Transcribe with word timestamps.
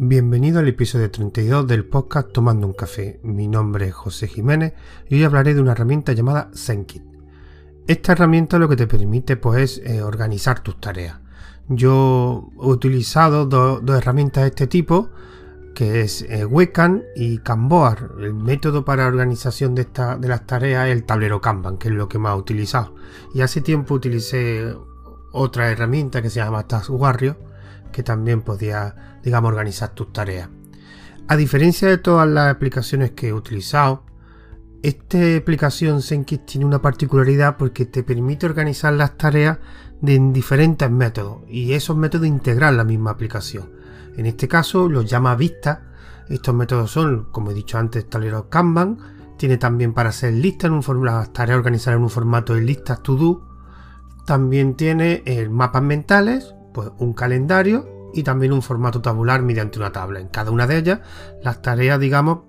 Bienvenido 0.00 0.60
al 0.60 0.68
episodio 0.68 1.10
32 1.10 1.66
del 1.66 1.84
podcast 1.84 2.30
Tomando 2.30 2.68
un 2.68 2.72
café. 2.72 3.18
Mi 3.24 3.48
nombre 3.48 3.88
es 3.88 3.94
José 3.94 4.28
Jiménez 4.28 4.74
y 5.08 5.16
hoy 5.16 5.24
hablaré 5.24 5.54
de 5.54 5.60
una 5.60 5.72
herramienta 5.72 6.12
llamada 6.12 6.52
ZenKit. 6.54 7.02
Esta 7.88 8.12
herramienta 8.12 8.60
lo 8.60 8.68
que 8.68 8.76
te 8.76 8.86
permite 8.86 9.36
pues 9.36 9.82
eh, 9.84 10.00
organizar 10.00 10.60
tus 10.60 10.80
tareas. 10.80 11.18
Yo 11.68 12.48
he 12.62 12.66
utilizado 12.66 13.46
dos 13.46 13.82
herramientas 13.90 14.44
de 14.44 14.50
este 14.50 14.68
tipo 14.68 15.10
que 15.74 16.02
es 16.02 16.22
eh, 16.28 16.46
y 17.16 17.38
Canboard. 17.38 18.20
El 18.20 18.34
método 18.34 18.84
para 18.84 19.08
organización 19.08 19.74
de, 19.74 19.88
de 20.20 20.28
las 20.28 20.46
tareas 20.46 20.86
es 20.86 20.92
el 20.92 21.02
tablero 21.02 21.40
Kanban, 21.40 21.76
que 21.76 21.88
es 21.88 21.94
lo 21.94 22.08
que 22.08 22.20
más 22.20 22.36
he 22.36 22.38
utilizado. 22.38 22.94
Y 23.34 23.40
hace 23.40 23.62
tiempo 23.62 23.94
utilicé 23.94 24.76
otra 25.32 25.72
herramienta 25.72 26.22
que 26.22 26.30
se 26.30 26.38
llama 26.38 26.68
Task 26.68 26.88
Warrior, 26.88 27.47
que 27.92 28.02
también 28.02 28.42
podía, 28.42 29.18
digamos, 29.22 29.50
organizar 29.50 29.90
tus 29.90 30.12
tareas. 30.12 30.48
A 31.26 31.36
diferencia 31.36 31.88
de 31.88 31.98
todas 31.98 32.28
las 32.28 32.50
aplicaciones 32.50 33.10
que 33.10 33.28
he 33.28 33.32
utilizado, 33.32 34.04
esta 34.82 35.18
aplicación 35.36 36.02
ZenKit 36.02 36.46
tiene 36.46 36.64
una 36.64 36.80
particularidad 36.80 37.56
porque 37.56 37.84
te 37.84 38.04
permite 38.04 38.46
organizar 38.46 38.92
las 38.92 39.18
tareas 39.18 39.58
en 40.02 40.32
diferentes 40.32 40.88
métodos 40.88 41.42
y 41.48 41.72
esos 41.72 41.96
métodos 41.96 42.28
integran 42.28 42.76
la 42.76 42.84
misma 42.84 43.10
aplicación. 43.10 43.72
En 44.16 44.26
este 44.26 44.46
caso 44.48 44.88
los 44.88 45.04
llama 45.04 45.34
vista. 45.34 45.82
Estos 46.28 46.54
métodos 46.54 46.90
son, 46.90 47.24
como 47.32 47.50
he 47.50 47.54
dicho 47.54 47.78
antes, 47.78 48.08
tablero 48.08 48.48
Kanban. 48.48 48.98
Tiene 49.36 49.56
también 49.56 49.94
para 49.94 50.10
hacer 50.10 50.32
listas, 50.32 50.70
en 50.70 50.74
un 50.74 51.04
las 51.04 51.32
tareas 51.32 51.58
organizadas 51.58 51.96
en 51.96 52.04
un 52.04 52.10
formato 52.10 52.54
de 52.54 52.60
listas 52.60 53.02
to 53.02 53.16
do. 53.16 53.48
También 54.26 54.74
tiene 54.74 55.22
el 55.26 55.50
mapas 55.50 55.82
mentales, 55.82 56.54
pues 56.78 56.92
un 56.98 57.12
calendario 57.12 57.88
y 58.14 58.22
también 58.22 58.52
un 58.52 58.62
formato 58.62 59.02
tabular 59.02 59.42
mediante 59.42 59.80
una 59.80 59.90
tabla. 59.90 60.20
En 60.20 60.28
cada 60.28 60.52
una 60.52 60.64
de 60.68 60.76
ellas, 60.76 61.00
las 61.42 61.60
tareas, 61.60 61.98
digamos, 61.98 62.42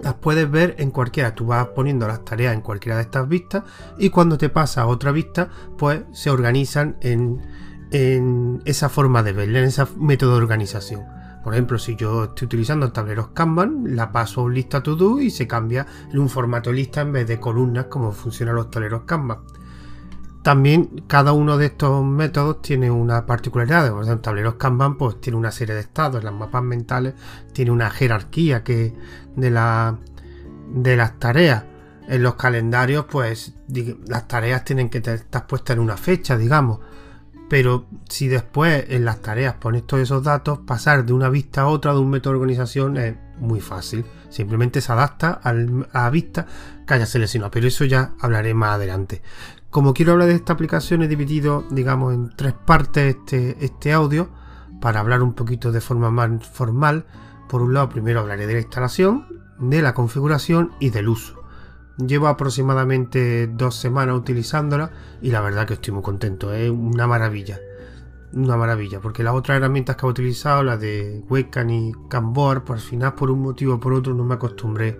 las 0.00 0.14
puedes 0.14 0.50
ver 0.50 0.76
en 0.78 0.90
cualquiera. 0.90 1.34
Tú 1.34 1.44
vas 1.44 1.66
poniendo 1.74 2.08
las 2.08 2.24
tareas 2.24 2.54
en 2.54 2.62
cualquiera 2.62 2.96
de 2.96 3.02
estas 3.02 3.28
vistas 3.28 3.64
y 3.98 4.08
cuando 4.08 4.38
te 4.38 4.48
pasa 4.48 4.80
a 4.80 4.86
otra 4.86 5.12
vista, 5.12 5.50
pues 5.76 6.04
se 6.12 6.30
organizan 6.30 6.96
en, 7.02 7.42
en 7.90 8.62
esa 8.64 8.88
forma 8.88 9.22
de 9.22 9.34
verla, 9.34 9.58
en 9.58 9.66
ese 9.66 9.84
método 9.98 10.36
de 10.36 10.38
organización. 10.38 11.02
Por 11.44 11.52
ejemplo, 11.52 11.78
si 11.78 11.96
yo 11.96 12.24
estoy 12.24 12.46
utilizando 12.46 12.90
tableros 12.92 13.28
Kanban, 13.34 13.94
la 13.94 14.10
paso 14.10 14.40
a 14.40 14.44
un 14.44 14.54
lista 14.54 14.82
to 14.82 14.96
do 14.96 15.20
y 15.20 15.28
se 15.28 15.46
cambia 15.46 15.86
en 16.10 16.18
un 16.18 16.30
formato 16.30 16.72
lista 16.72 17.02
en 17.02 17.12
vez 17.12 17.28
de 17.28 17.38
columnas 17.38 17.88
como 17.90 18.12
funcionan 18.12 18.54
los 18.54 18.70
tableros 18.70 19.02
Kanban. 19.02 19.40
También 20.42 21.04
cada 21.06 21.32
uno 21.32 21.58
de 21.58 21.66
estos 21.66 22.04
métodos 22.04 22.62
tiene 22.62 22.90
una 22.90 23.26
particularidad. 23.26 23.90
Por 23.90 24.04
ejemplo, 24.04 24.22
tableros 24.22 24.54
Kanban 24.54 24.96
pues 24.96 25.20
tiene 25.20 25.36
una 25.38 25.50
serie 25.50 25.74
de 25.74 25.82
estados, 25.82 26.24
las 26.24 26.32
mapas 26.32 26.62
mentales 26.62 27.14
tiene 27.52 27.70
una 27.70 27.90
jerarquía 27.90 28.60
de, 28.60 28.94
de 29.36 29.50
las 30.96 31.18
tareas. 31.18 31.64
En 32.08 32.22
los 32.22 32.34
calendarios 32.34 33.04
pues 33.10 33.54
las 34.08 34.26
tareas 34.26 34.64
tienen 34.64 34.88
que 34.88 34.98
estar 34.98 35.46
puestas 35.46 35.76
en 35.76 35.82
una 35.82 35.96
fecha, 35.96 36.36
digamos 36.36 36.80
pero 37.50 37.86
si 38.08 38.28
después 38.28 38.84
en 38.90 39.04
las 39.04 39.22
tareas 39.22 39.54
pones 39.54 39.84
todos 39.84 40.04
esos 40.04 40.22
datos, 40.22 40.60
pasar 40.60 41.04
de 41.04 41.12
una 41.12 41.28
vista 41.28 41.62
a 41.62 41.66
otra 41.66 41.92
de 41.92 41.98
un 41.98 42.08
método 42.08 42.34
de 42.34 42.38
organización 42.38 42.96
es 42.96 43.16
muy 43.38 43.60
fácil. 43.60 44.04
Simplemente 44.28 44.80
se 44.80 44.92
adapta 44.92 45.40
a 45.42 45.52
la 45.52 46.10
vista 46.10 46.46
que 46.86 46.94
haya 46.94 47.06
seleccionado, 47.06 47.50
pero 47.50 47.66
eso 47.66 47.84
ya 47.86 48.12
hablaré 48.20 48.54
más 48.54 48.76
adelante. 48.76 49.20
Como 49.70 49.94
quiero 49.94 50.12
hablar 50.12 50.26
de 50.26 50.34
esta 50.34 50.52
aplicación, 50.52 51.02
he 51.02 51.08
dividido, 51.08 51.64
digamos, 51.70 52.12
en 52.12 52.30
tres 52.34 52.54
partes 52.54 53.14
este, 53.14 53.64
este 53.64 53.92
audio 53.92 54.28
para 54.80 54.98
hablar 54.98 55.22
un 55.22 55.34
poquito 55.34 55.70
de 55.70 55.80
forma 55.80 56.10
más 56.10 56.44
formal. 56.44 57.06
Por 57.48 57.62
un 57.62 57.74
lado, 57.74 57.88
primero 57.88 58.18
hablaré 58.18 58.48
de 58.48 58.54
la 58.54 58.60
instalación, 58.60 59.26
de 59.60 59.80
la 59.80 59.94
configuración 59.94 60.72
y 60.80 60.90
del 60.90 61.08
uso. 61.08 61.40
Llevo 61.98 62.26
aproximadamente 62.26 63.46
dos 63.46 63.76
semanas 63.76 64.16
utilizándola 64.16 64.90
y 65.22 65.30
la 65.30 65.40
verdad 65.40 65.68
que 65.68 65.74
estoy 65.74 65.94
muy 65.94 66.02
contento. 66.02 66.52
Es 66.52 66.68
una 66.68 67.06
maravilla. 67.06 67.60
Una 68.32 68.56
maravilla. 68.56 69.00
Porque 69.00 69.22
las 69.22 69.34
otras 69.34 69.58
herramientas 69.58 69.94
que 69.94 70.04
he 70.04 70.08
utilizado, 70.08 70.64
las 70.64 70.80
de 70.80 71.22
Webcam 71.28 71.70
y 71.70 71.92
Canboard, 72.08 72.64
por 72.64 72.76
al 72.76 72.82
final 72.82 73.14
por 73.14 73.30
un 73.30 73.42
motivo 73.42 73.74
o 73.74 73.80
por 73.80 73.92
otro 73.92 74.14
no 74.14 74.24
me 74.24 74.34
acostumbré 74.34 74.98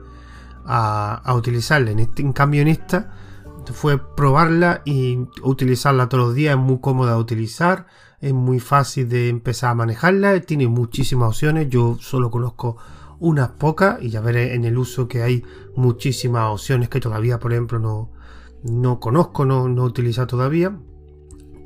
a, 0.65 1.21
a 1.25 1.35
utilizarla. 1.35 1.91
En, 1.91 1.99
este, 1.99 2.23
en 2.23 2.33
cambio 2.33 2.63
en 2.63 2.69
esta 2.69 3.30
fue 3.73 3.99
probarla 3.99 4.83
y 4.85 5.19
utilizarla 5.43 6.09
todos 6.09 6.27
los 6.29 6.35
días. 6.35 6.57
Es 6.57 6.63
muy 6.63 6.81
cómoda 6.81 7.15
de 7.15 7.21
utilizar. 7.21 7.87
Es 8.21 8.33
muy 8.33 8.61
fácil 8.61 9.09
de 9.09 9.29
empezar 9.29 9.71
a 9.71 9.75
manejarla. 9.75 10.41
Tiene 10.41 10.69
muchísimas 10.69 11.29
opciones. 11.29 11.69
Yo 11.69 11.97
solo 12.01 12.31
conozco 12.31 12.77
unas 13.19 13.51
pocas 13.51 14.03
y 14.03 14.11
ya 14.11 14.21
veré 14.21 14.55
en 14.55 14.65
el 14.65 14.79
uso 14.79 15.07
que 15.07 15.23
hay 15.23 15.45
muchísimas 15.77 16.51
opciones 16.51 16.89
que 16.89 17.01
todavía, 17.01 17.39
por 17.39 17.53
ejemplo, 17.53 17.79
no, 17.79 18.11
no 18.63 18.99
conozco, 18.99 19.45
no, 19.45 19.69
no 19.69 19.83
he 19.83 19.87
utilizado 19.87 20.27
todavía. 20.27 20.77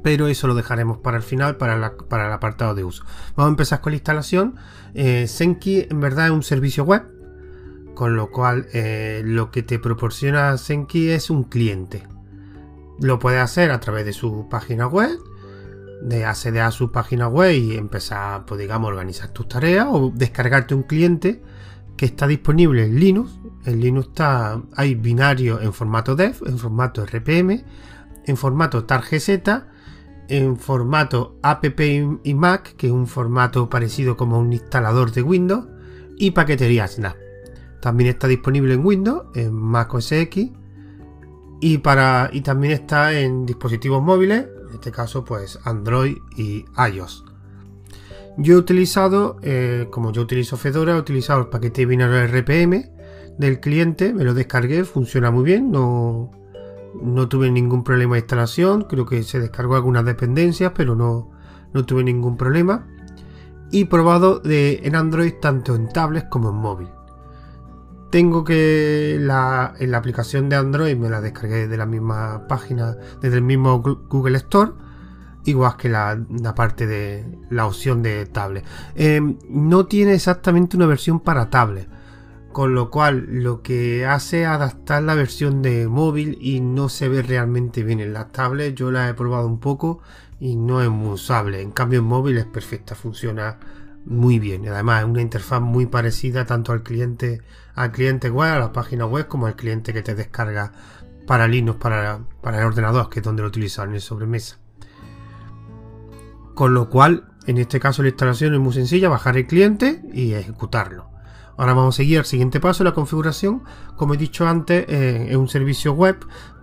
Pero 0.02 0.28
eso 0.28 0.46
lo 0.46 0.54
dejaremos 0.54 0.98
para 0.98 1.16
el 1.16 1.22
final, 1.22 1.56
para, 1.56 1.96
para 1.96 2.26
el 2.26 2.32
apartado 2.32 2.74
de 2.74 2.84
uso. 2.84 3.04
Vamos 3.36 3.48
a 3.48 3.52
empezar 3.52 3.80
con 3.80 3.92
la 3.92 3.96
instalación. 3.96 4.56
Eh, 4.92 5.26
Senki 5.26 5.86
en 5.88 6.00
verdad 6.00 6.26
es 6.26 6.32
un 6.32 6.42
servicio 6.42 6.84
web, 6.84 7.04
con 7.94 8.16
lo 8.16 8.30
cual 8.30 8.66
eh, 8.72 9.22
lo 9.24 9.50
que 9.50 9.62
te 9.62 9.78
proporciona 9.78 10.56
Senki 10.58 11.10
es 11.10 11.30
un 11.30 11.44
cliente. 11.44 12.02
Lo 13.00 13.18
puedes 13.18 13.40
hacer 13.40 13.70
a 13.70 13.80
través 13.80 14.04
de 14.04 14.12
su 14.12 14.48
página 14.48 14.86
web 14.86 15.18
de 16.04 16.26
acceder 16.26 16.62
a 16.62 16.70
su 16.70 16.92
página 16.92 17.28
web 17.28 17.52
y 17.52 17.76
empezar, 17.76 18.44
pues 18.44 18.60
digamos, 18.60 18.88
a 18.88 18.92
organizar 18.92 19.30
tus 19.30 19.48
tareas 19.48 19.86
o 19.90 20.12
descargarte 20.14 20.74
un 20.74 20.82
cliente 20.82 21.42
que 21.96 22.06
está 22.06 22.26
disponible 22.26 22.84
en 22.84 23.00
Linux. 23.00 23.32
En 23.64 23.80
Linux 23.80 24.08
está, 24.08 24.60
hay 24.76 24.94
binario 24.94 25.60
en 25.60 25.72
formato 25.72 26.14
dev, 26.14 26.36
en 26.46 26.58
formato 26.58 27.04
RPM, 27.06 27.64
en 28.26 28.36
formato 28.36 28.84
targz, 28.84 29.40
en 30.28 30.56
formato 30.58 31.38
app 31.42 31.64
y 31.80 32.34
Mac, 32.34 32.76
que 32.76 32.88
es 32.88 32.92
un 32.92 33.06
formato 33.06 33.70
parecido 33.70 34.16
como 34.16 34.38
un 34.38 34.52
instalador 34.52 35.12
de 35.12 35.22
Windows, 35.22 35.66
y 36.18 36.32
paquetería 36.32 36.86
Snap. 36.86 37.23
También 37.84 38.08
está 38.08 38.28
disponible 38.28 38.72
en 38.72 38.82
Windows, 38.82 39.26
en 39.34 39.52
Mac 39.52 39.92
OS 39.92 40.10
X, 40.12 40.52
y, 41.60 41.76
para, 41.76 42.30
y 42.32 42.40
también 42.40 42.72
está 42.72 43.12
en 43.12 43.44
dispositivos 43.44 44.02
móviles, 44.02 44.46
en 44.68 44.72
este 44.72 44.90
caso 44.90 45.22
pues 45.22 45.58
Android 45.64 46.16
y 46.34 46.64
iOS. 46.78 47.26
Yo 48.38 48.54
he 48.54 48.56
utilizado, 48.56 49.36
eh, 49.42 49.88
como 49.90 50.12
yo 50.12 50.22
utilizo 50.22 50.56
Fedora, 50.56 50.96
he 50.96 50.98
utilizado 50.98 51.40
el 51.40 51.48
paquete 51.48 51.84
binario 51.84 52.26
RPM 52.26 52.90
del 53.36 53.60
cliente, 53.60 54.14
me 54.14 54.24
lo 54.24 54.32
descargué, 54.32 54.84
funciona 54.84 55.30
muy 55.30 55.44
bien, 55.44 55.70
no, 55.70 56.30
no 57.02 57.28
tuve 57.28 57.50
ningún 57.50 57.84
problema 57.84 58.14
de 58.14 58.20
instalación, 58.20 58.86
creo 58.88 59.04
que 59.04 59.22
se 59.24 59.40
descargó 59.40 59.76
algunas 59.76 60.06
dependencias, 60.06 60.72
pero 60.74 60.96
no, 60.96 61.32
no 61.74 61.84
tuve 61.84 62.02
ningún 62.02 62.38
problema. 62.38 62.86
Y 63.70 63.84
probado 63.84 64.38
de, 64.38 64.80
en 64.84 64.96
Android 64.96 65.34
tanto 65.38 65.74
en 65.74 65.90
tablets 65.90 66.28
como 66.30 66.48
en 66.48 66.56
móvil. 66.56 66.88
Tengo 68.14 68.44
que 68.44 69.16
la, 69.18 69.74
en 69.80 69.90
la 69.90 69.98
aplicación 69.98 70.48
de 70.48 70.54
Android 70.54 70.96
me 70.96 71.10
la 71.10 71.20
descargué 71.20 71.66
de 71.66 71.76
la 71.76 71.84
misma 71.84 72.46
página, 72.46 72.96
desde 73.20 73.38
el 73.38 73.42
mismo 73.42 73.82
Google 73.82 74.36
Store, 74.36 74.70
igual 75.46 75.76
que 75.76 75.88
la, 75.88 76.16
parte 76.54 76.86
de 76.86 77.24
la 77.50 77.66
opción 77.66 78.04
de 78.04 78.24
tablet. 78.26 78.64
Em, 78.94 79.36
no 79.48 79.86
tiene 79.86 80.14
exactamente 80.14 80.76
una 80.76 80.86
versión 80.86 81.18
para 81.18 81.50
tablet, 81.50 81.88
con 82.52 82.76
lo 82.76 82.88
cual 82.88 83.26
lo 83.42 83.62
que 83.62 84.06
hace 84.06 84.42
es 84.42 84.46
adaptar 84.46 85.02
la 85.02 85.16
versión 85.16 85.60
de 85.60 85.88
móvil 85.88 86.38
y 86.40 86.60
no 86.60 86.88
se 86.88 87.08
ve 87.08 87.20
realmente 87.20 87.82
bien 87.82 87.98
en 87.98 88.12
las 88.12 88.30
tablets. 88.30 88.76
Yo 88.76 88.92
la 88.92 89.08
he 89.08 89.14
probado 89.14 89.48
un 89.48 89.58
poco 89.58 90.02
y 90.38 90.54
no 90.54 90.80
es 90.80 90.88
muy 90.88 91.14
usable. 91.14 91.62
En 91.62 91.72
cambio 91.72 91.98
en 91.98 92.04
móvil 92.04 92.38
es 92.38 92.46
perfecta, 92.46 92.94
funciona 92.94 93.58
muy 94.04 94.38
bien. 94.38 94.68
Además 94.68 95.02
es 95.02 95.08
una 95.08 95.20
interfaz 95.20 95.60
muy 95.60 95.86
parecida 95.86 96.44
tanto 96.46 96.70
al 96.70 96.84
cliente, 96.84 97.42
al 97.74 97.92
cliente 97.92 98.30
web, 98.30 98.52
a 98.52 98.58
la 98.58 98.72
página 98.72 99.06
web, 99.06 99.28
como 99.28 99.46
al 99.46 99.56
cliente 99.56 99.92
que 99.92 100.02
te 100.02 100.14
descarga 100.14 100.72
para 101.26 101.48
Linux, 101.48 101.78
para, 101.78 102.20
para 102.42 102.58
el 102.58 102.64
ordenador, 102.64 103.08
que 103.08 103.20
es 103.20 103.24
donde 103.24 103.42
lo 103.42 103.48
utilizan 103.48 103.90
en 103.90 103.94
el 103.96 104.00
sobremesa. 104.00 104.58
Con 106.54 106.74
lo 106.74 106.88
cual, 106.88 107.32
en 107.46 107.58
este 107.58 107.80
caso 107.80 108.02
la 108.02 108.08
instalación 108.08 108.54
es 108.54 108.60
muy 108.60 108.72
sencilla, 108.72 109.08
bajar 109.08 109.36
el 109.36 109.46
cliente 109.46 110.02
y 110.12 110.34
ejecutarlo. 110.34 111.10
Ahora 111.56 111.72
vamos 111.72 111.94
a 111.94 111.98
seguir 111.98 112.18
al 112.18 112.24
siguiente 112.24 112.58
paso, 112.58 112.82
la 112.82 112.94
configuración. 112.94 113.62
Como 113.96 114.14
he 114.14 114.16
dicho 114.16 114.46
antes, 114.46 114.86
eh, 114.88 115.28
es 115.30 115.36
un 115.36 115.48
servicio 115.48 115.92
web, 115.92 116.16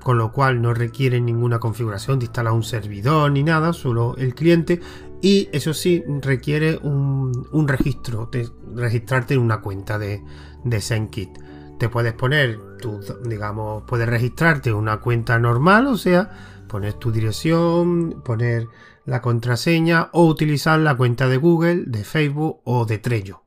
con 0.03 0.17
lo 0.17 0.31
cual 0.31 0.61
no 0.61 0.73
requiere 0.73 1.21
ninguna 1.21 1.59
configuración 1.59 2.19
de 2.19 2.25
instalar 2.25 2.53
un 2.53 2.63
servidor 2.63 3.31
ni 3.31 3.43
nada, 3.43 3.73
solo 3.73 4.15
el 4.17 4.35
cliente. 4.35 4.81
Y 5.21 5.49
eso 5.51 5.73
sí, 5.73 6.03
requiere 6.21 6.77
un, 6.77 7.67
registro, 7.67 8.29
registrarte 8.75 9.35
en 9.35 9.41
una 9.41 9.61
cuenta 9.61 9.99
de, 9.99 10.23
de 10.63 10.81
ZenKit. 10.81 11.29
Te 11.77 11.89
puedes 11.89 12.13
poner, 12.13 12.59
tu, 12.79 12.99
digamos, 13.25 13.83
puedes 13.83 14.07
registrarte 14.07 14.73
una 14.73 14.99
cuenta 14.99 15.37
normal, 15.39 15.87
o 15.87 15.97
sea, 15.97 16.29
poner 16.67 16.93
tu 16.93 17.11
dirección, 17.11 18.21
poner 18.23 18.67
la 19.05 19.21
contraseña 19.21 20.09
o 20.13 20.25
utilizar 20.25 20.79
la 20.79 20.95
cuenta 20.95 21.27
de 21.27 21.37
Google, 21.37 21.83
de 21.85 22.03
Facebook 22.03 22.61
o 22.63 22.85
de 22.85 22.97
Trello. 22.97 23.43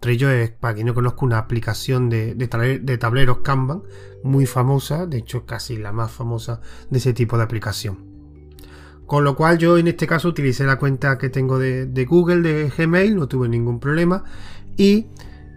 Trello 0.00 0.30
es, 0.30 0.50
para 0.50 0.74
quien 0.74 0.86
no 0.86 0.94
conozca, 0.94 1.26
una 1.26 1.38
aplicación 1.38 2.08
de, 2.08 2.34
de, 2.34 2.98
tableros 2.98 3.38
Kanban 3.38 3.82
muy 4.24 4.46
famosa, 4.46 5.06
de 5.06 5.18
hecho 5.18 5.44
casi 5.44 5.76
la 5.76 5.92
más 5.92 6.10
famosa 6.10 6.62
de 6.88 6.98
ese 6.98 7.12
tipo 7.12 7.36
de 7.36 7.44
aplicación. 7.44 8.10
Con 9.06 9.24
lo 9.24 9.36
cual 9.36 9.58
yo 9.58 9.76
en 9.76 9.88
este 9.88 10.06
caso 10.06 10.28
utilicé 10.28 10.64
la 10.64 10.78
cuenta 10.78 11.18
que 11.18 11.28
tengo 11.28 11.58
de, 11.58 12.06
Google, 12.08 12.40
de 12.40 12.70
Gmail, 12.70 13.14
no 13.14 13.28
tuve 13.28 13.48
ningún 13.48 13.78
problema. 13.78 14.24
Y 14.76 15.08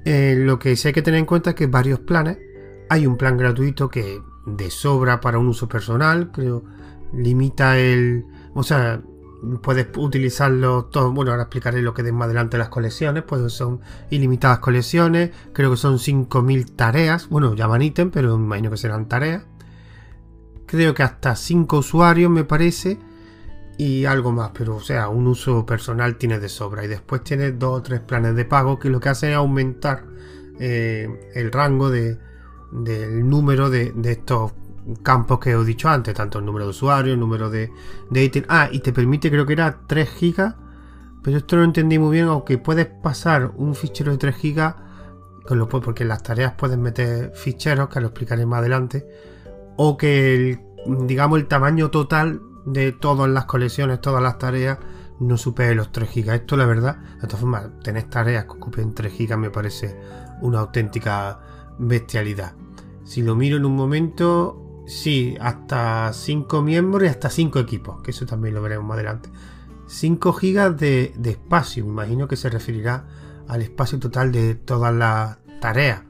eh, 0.06 0.36
lo 0.38 0.60
que 0.60 0.76
sí 0.76 0.90
hay 0.90 0.94
que 0.94 1.04
tener 1.04 1.20
en 1.20 1.26
cuenta 1.26 1.52
es 1.52 1.56
que 1.56 1.68
varios 1.68 2.00
planes. 2.00 2.38
Hay 2.90 3.08
un 3.08 3.16
plan 3.16 3.38
gratuito 3.38 3.90
que 3.90 4.20
de 4.46 4.70
sobra 4.72 5.22
para 5.22 5.38
un 5.38 5.48
uso 5.48 5.70
personal, 5.70 6.32
creo, 6.32 6.64
limita 7.14 7.78
el... 7.78 8.26
O 8.56 8.64
sea, 8.64 9.02
puedes 9.62 9.88
utilizarlo 9.98 10.86
todo. 10.86 11.12
Bueno, 11.12 11.32
ahora 11.32 11.44
explicaré 11.44 11.82
lo 11.82 11.94
que 11.94 12.04
de 12.04 12.12
más 12.12 12.26
adelante 12.26 12.58
las 12.58 12.70
colecciones, 12.70 13.24
pues 13.24 13.54
son 13.54 13.82
ilimitadas 14.10 14.60
colecciones, 14.60 15.32
creo 15.54 15.72
que 15.72 15.78
son 15.78 15.98
5.000 15.98 16.76
tareas, 16.76 17.30
bueno, 17.30 17.54
llaman 17.54 17.82
ítem, 17.82 18.12
pero 18.12 18.36
imagino 18.36 18.70
que 18.72 18.78
serán 18.78 19.08
tareas. 19.08 19.44
Creo 20.66 20.94
que 20.94 21.04
hasta 21.04 21.36
5 21.36 21.78
usuarios 21.78 22.32
me 22.32 22.46
parece 22.46 23.00
y 23.78 24.06
algo 24.06 24.32
más, 24.32 24.52
pero 24.54 24.76
o 24.76 24.82
sea, 24.82 25.10
un 25.10 25.28
uso 25.28 25.66
personal 25.66 26.18
tiene 26.18 26.40
de 26.40 26.50
sobra 26.50 26.86
y 26.86 26.88
después 26.88 27.24
tiene 27.24 27.52
dos 27.52 27.80
o 27.80 27.82
tres 27.82 28.00
planes 28.02 28.36
de 28.36 28.46
pago 28.46 28.80
que 28.80 28.90
lo 28.90 29.00
que 29.00 29.10
hacen 29.10 29.32
es 29.32 29.36
aumentar 29.36 30.06
eh, 30.60 31.32
el 31.34 31.52
rango 31.52 31.90
de, 31.90 32.18
del 32.72 33.28
número 33.28 33.70
de, 33.70 33.92
de 33.92 34.12
estos 34.12 34.54
campos 35.02 35.40
que 35.40 35.52
he 35.52 35.64
dicho 35.64 35.90
antes, 35.90 36.14
tanto 36.14 36.40
el 36.40 36.46
número 36.46 36.66
de 36.66 36.72
usuarios, 36.72 37.14
el 37.14 37.20
número 37.20 37.50
de, 37.50 37.72
de 38.10 38.46
Ah, 38.50 38.70
y 38.72 38.80
te 38.80 38.94
permite, 38.94 39.30
creo 39.30 39.46
que 39.46 39.54
era 39.54 39.80
3 39.88 40.10
gigas, 40.10 40.56
pero 41.24 41.38
esto 41.38 41.56
no 41.56 41.64
entendí 41.64 41.98
muy 42.00 42.12
bien, 42.12 42.28
aunque 42.28 42.58
puedes 42.58 42.88
pasar 42.88 43.54
un 43.56 43.76
fichero 43.76 44.12
de 44.12 44.18
3 44.18 44.36
gigas, 44.36 44.76
porque 45.70 46.04
en 46.04 46.10
las 46.10 46.24
tareas 46.24 46.54
puedes 46.58 46.78
meter 46.78 47.32
ficheros, 47.36 47.90
que 47.90 48.00
lo 48.00 48.08
explicaré 48.08 48.46
más 48.46 48.60
adelante, 48.60 49.08
o 49.78 49.98
que 49.98 50.36
el, 50.36 50.60
digamos, 51.08 51.40
el 51.40 51.48
tamaño 51.48 51.90
total 51.92 52.42
de 52.66 52.92
todas 52.92 53.30
las 53.30 53.46
colecciones, 53.46 54.02
todas 54.02 54.22
las 54.22 54.38
tareas, 54.38 54.80
no 55.20 55.38
supere 55.38 55.76
los 55.76 55.92
3 55.92 56.10
gigas. 56.10 56.36
Esto, 56.36 56.58
la 56.58 56.66
verdad, 56.66 56.98
de 57.22 57.28
todas 57.28 57.40
formas, 57.40 57.70
tener 57.84 58.04
tareas 58.04 58.46
que 58.46 58.52
ocupen 58.52 58.94
3 58.94 59.14
gigas 59.14 59.38
me 59.38 59.50
parece 59.50 59.98
una 60.42 60.60
auténtica 60.60 61.40
bestialidad. 61.78 62.54
Si 63.04 63.22
lo 63.22 63.36
miro 63.36 63.58
en 63.58 63.66
un 63.66 63.76
momento, 63.76 64.63
Sí, 64.86 65.38
hasta 65.40 66.12
5 66.12 66.62
miembros 66.62 67.04
y 67.04 67.08
hasta 67.08 67.30
5 67.30 67.60
equipos, 67.60 68.02
que 68.02 68.12
eso 68.12 68.26
también 68.26 68.54
lo 68.54 68.62
veremos 68.62 68.86
más 68.86 68.96
adelante. 68.96 69.30
5 69.88 70.34
gigas 70.34 70.78
de, 70.78 71.14
espacio, 71.24 71.86
me 71.86 71.92
imagino 71.92 72.28
que 72.28 72.36
se 72.36 72.50
referirá 72.50 73.06
al 73.48 73.62
espacio 73.62 74.00
total 74.00 74.32
de 74.32 74.56
todas 74.56 74.94
las 74.94 75.38
tareas. 75.62 76.02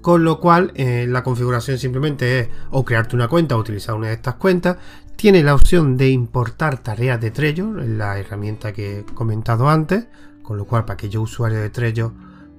Con 0.00 0.24
lo 0.24 0.40
cual, 0.40 0.72
eh, 0.74 1.06
la 1.08 1.22
configuración 1.22 1.78
simplemente 1.78 2.40
es 2.40 2.48
o 2.70 2.84
crearte 2.84 3.14
una 3.14 3.28
cuenta 3.28 3.56
o 3.56 3.60
utilizar 3.60 3.94
una 3.94 4.08
de 4.08 4.14
estas 4.14 4.34
cuentas. 4.34 4.78
Tiene 5.14 5.44
la 5.44 5.54
opción 5.54 5.96
de 5.96 6.08
importar 6.08 6.82
tareas 6.82 7.20
de 7.20 7.30
Trello, 7.30 7.72
la 7.72 8.18
herramienta 8.18 8.72
que 8.72 9.00
he 9.00 9.04
comentado 9.04 9.68
antes. 9.68 10.06
Con 10.42 10.56
lo 10.56 10.64
cual, 10.64 10.84
para 10.84 10.94
aquellos 10.94 11.22
usuarios 11.22 11.60
de 11.60 11.70
Trello 11.70 12.12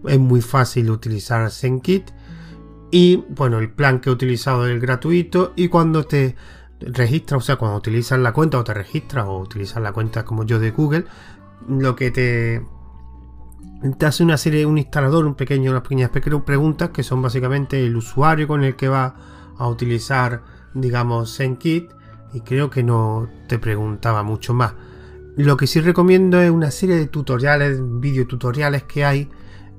es 0.08 0.20
muy 0.20 0.42
fácil 0.42 0.90
utilizar 0.90 1.52
ZenKit 1.52 2.12
y 2.94 3.16
bueno, 3.16 3.57
el 3.57 3.72
plan 3.72 4.00
que 4.00 4.12
he 4.12 4.13
utilizado 4.13 4.68
es 4.68 4.72
el 4.72 4.80
gratuito 4.80 5.54
y 5.56 5.68
cuando 5.68 6.04
te 6.04 6.36
registras, 6.80 7.42
o 7.42 7.44
sea, 7.44 7.56
cuando 7.56 7.80
utilizas 7.80 8.19
la 8.19 8.34
cuenta 8.34 8.60
o 8.60 8.63
te 8.63 8.72
registras 8.72 9.25
o 9.25 9.40
utilizas 9.40 9.81
la 9.81 9.92
cuenta 9.92 10.24
como 10.24 10.44
yo 10.44 10.60
de 10.60 10.69
Google, 10.69 11.06
lo 11.68 11.95
que 11.95 12.12
te, 12.12 12.63
hace 14.06 14.24
una 14.24 14.38
serie, 14.38 14.68
un 14.68 14.78
instalador, 14.78 15.25
un 15.25 15.34
pequeño, 15.34 15.72
unas 15.72 15.81
pequeñas 15.81 16.12
preguntas 16.45 16.92
que 16.92 17.01
son 17.01 17.19
básicamente 17.19 17.84
el 17.84 17.95
usuario 17.95 18.48
con 18.48 18.63
el 18.63 18.75
que 18.75 18.90
va 18.90 19.16
a 19.57 19.68
utilizar, 19.68 20.44
digamos, 20.75 21.36
ZenKit 21.36 21.90
y 22.31 22.42
creo 22.42 22.69
que 22.69 22.84
no 22.84 23.28
te 23.48 23.57
preguntaba 23.57 24.22
mucho 24.22 24.54
más. 24.54 24.75
Lo 25.36 25.57
que 25.57 25.66
sí 25.66 25.81
recomiendo 25.81 26.40
es 26.40 26.51
una 26.51 26.69
serie 26.69 26.98
de 26.98 27.07
tutoriales, 27.07 27.80
videotutoriales 27.81 28.84
que 28.84 29.04
hay 29.04 29.31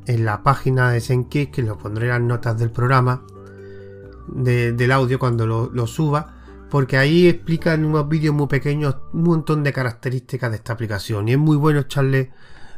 en 0.07 0.25
la 0.25 0.43
página 0.43 0.91
de 0.91 1.01
ZenKit, 1.01 1.51
que 1.51 1.63
lo 1.63 1.79
pondré 1.79 2.09
las 2.09 2.21
notas 2.21 2.59
del 2.59 2.71
programa, 2.71 3.23
del 4.29 4.93
audio 4.93 5.19
cuando 5.19 5.47
lo, 5.47 5.87
suba, 5.87 6.35
porque 6.71 6.97
ahí 6.97 7.29
explica 7.29 7.75
en 7.75 7.85
unos 7.85 8.09
vídeos 8.09 8.35
muy 8.35 8.47
pequeños 8.47 8.97
un 9.13 9.23
montón 9.23 9.63
de 9.63 9.73
características 9.73 10.51
de 10.51 10.57
esta 10.57 10.73
aplicación. 10.73 11.29
Y 11.29 11.33
es 11.33 11.39
muy 11.39 11.57
bueno 11.57 11.81
echarle, 11.81 12.33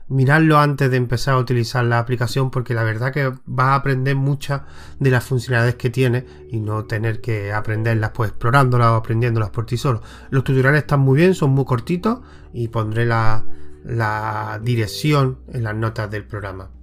mirarlo 0.08 0.58
antes 0.58 0.90
de 0.90 0.96
empezar 0.96 1.34
a 1.34 1.38
utilizar 1.38 1.84
la 1.84 1.98
aplicación, 1.98 2.50
porque 2.50 2.74
la 2.74 2.84
verdad 2.84 3.12
que 3.12 3.32
vas 3.46 3.68
a 3.68 3.74
aprender 3.76 4.16
muchas 4.16 4.62
de 4.98 5.10
las 5.10 5.24
funcionalidades 5.24 5.76
que 5.76 5.90
tiene 5.90 6.26
y 6.50 6.60
no 6.60 6.84
tener 6.84 7.20
que 7.20 7.52
aprenderlas 7.52 8.10
pues 8.10 8.30
explorándolas 8.30 8.88
o 8.88 8.94
aprendiéndolas 8.96 9.50
por 9.50 9.66
ti 9.66 9.76
solo. 9.76 10.02
Los 10.30 10.44
tutoriales 10.44 10.82
están 10.82 11.00
muy 11.00 11.16
bien, 11.16 11.34
son 11.34 11.50
muy 11.50 11.64
cortitos 11.64 12.20
y 12.52 12.68
pondré 12.68 13.06
la 13.06 14.60
dirección 14.62 15.38
en 15.52 15.64
las 15.64 15.74
notas 15.74 16.10
del 16.10 16.24
programa. 16.24 16.75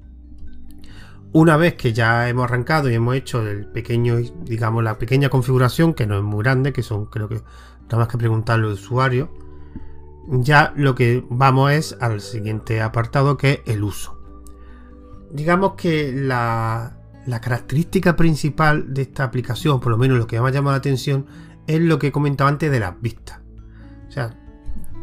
Una 1.34 1.58
vez 1.58 1.74
que 1.74 1.94
ya 1.94 2.30
hemos 2.30 2.46
arrancado 2.46 2.92
y 2.92 2.94
hemos 2.94 3.16
hecho 3.16 3.42
el 3.42 3.66
pequeño, 3.66 4.18
digamos, 4.44 4.84
la 4.84 5.00
pequeña 5.00 5.30
configuración, 5.30 5.96
que 5.96 6.06
no 6.06 6.16
es 6.16 6.24
muy 6.24 6.44
grande, 6.44 6.72
que 6.72 6.84
son, 6.84 7.08
creo 7.08 7.28
que, 7.28 7.42
nada 7.86 7.98
más 7.98 8.08
que 8.08 8.20
preguntarle 8.20 8.68
al 8.68 8.74
usuario, 8.74 9.32
ya 10.28 10.74
lo 10.76 10.94
que 10.94 11.26
vamos 11.30 11.72
es 11.72 11.98
al 12.00 12.22
siguiente 12.22 12.82
apartado, 12.82 13.36
que 13.36 13.52
es 13.52 13.60
el 13.66 13.84
uso. 13.84 14.20
Digamos 15.32 15.74
que 15.74 16.14
la, 16.14 17.00
la 17.26 17.42
característica 17.42 18.16
principal 18.16 18.94
de 18.94 19.02
esta 19.02 19.24
aplicación, 19.24 19.80
por 19.80 19.92
lo 19.92 19.98
menos 19.98 20.20
lo 20.20 20.28
que 20.28 20.40
me 20.40 20.48
ha 20.48 20.52
llamado 20.52 20.74
la 20.74 20.78
atención, 20.78 21.26
es 21.66 21.82
lo 21.82 21.98
que 21.98 22.08
he 22.08 22.12
comentado 22.12 22.48
antes 22.48 22.70
de 22.70 22.80
las 22.80 23.02
vistas. 23.02 23.40
O 24.08 24.12
sea, 24.12 24.40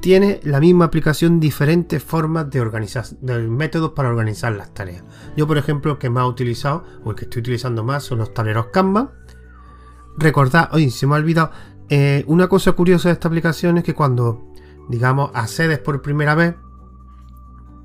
tiene 0.01 0.41
la 0.45 0.61
misma 0.61 0.87
aplicación 0.87 1.41
diferentes 1.41 2.03
formas 2.03 2.51
de 2.51 2.61
organizar, 2.61 3.05
de 3.21 3.39
métodos 3.49 3.93
para 3.93 4.09
organizar 4.09 4.53
las 4.53 4.73
tareas. 4.73 5.05
Yo, 5.37 5.47
por 5.47 5.59
ejemplo, 5.59 5.93
el 5.93 5.99
que 5.99 6.11
más 6.11 6.25
he 6.25 6.29
utilizado, 6.29 6.85
o 7.05 7.11
el 7.11 7.17
que 7.17 7.25
estoy 7.25 7.41
utilizando 7.41 7.85
más, 7.85 8.05
son 8.05 8.19
los 8.19 8.33
tableros 8.33 8.67
Kanban. 8.67 9.11
Recordad, 10.17 10.71
oye, 10.73 10.91
se 10.91 11.07
me 11.07 11.15
ha 11.15 11.19
olvidado, 11.19 11.51
eh, 11.89 12.25
una 12.27 12.49
cosa 12.49 12.73
curiosa 12.73 13.09
de 13.09 13.15
esta 13.15 13.29
aplicación 13.29 13.79
es 13.79 13.85
que 13.85 13.95
cuando, 13.95 14.53
digamos, 14.89 15.31
accedes 15.35 15.79
por 15.79 16.01
primera 16.03 16.35
vez, 16.35 16.55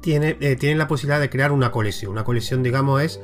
tiene, 0.06 0.38
eh, 0.40 0.76
la 0.76 0.88
posibilidad 0.88 1.20
de 1.20 1.32
crear 1.32 1.52
una 1.52 1.72
colección. 1.72 2.12
Una 2.12 2.24
colección, 2.24 2.62
digamos, 2.62 3.02
es 3.02 3.20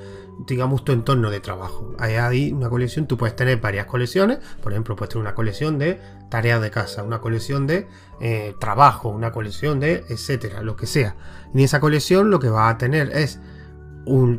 digamos, 0.48 0.84
tu 0.84 0.92
entorno 0.94 1.30
de 1.30 1.40
trabajo. 1.40 1.94
Hay 2.00 2.52
una 2.52 2.70
colección, 2.70 3.06
tú 3.06 3.18
puedes 3.18 3.36
tener 3.36 3.62
varias 3.62 3.86
colecciones, 3.86 4.40
por 4.64 4.72
ejemplo, 4.72 4.96
puedes 4.96 5.10
tener 5.10 5.22
una 5.22 5.36
colección 5.36 5.78
de 5.78 6.02
tareas 6.30 6.60
de 6.60 6.72
casa, 6.72 7.04
una 7.04 7.22
colección 7.22 7.68
de 7.68 7.88
eh, 8.20 8.56
trabajo, 8.60 9.10
una 9.10 9.32
colección 9.32 9.80
de 9.80 10.04
etcétera, 10.10 10.64
lo 10.64 10.76
que 10.76 10.88
sea. 10.88 11.16
En 11.54 11.60
esa 11.60 11.80
colección 11.80 12.32
lo 12.32 12.40
que 12.40 12.50
vas 12.50 12.74
a 12.74 12.78
tener 12.80 13.12
es 13.12 13.40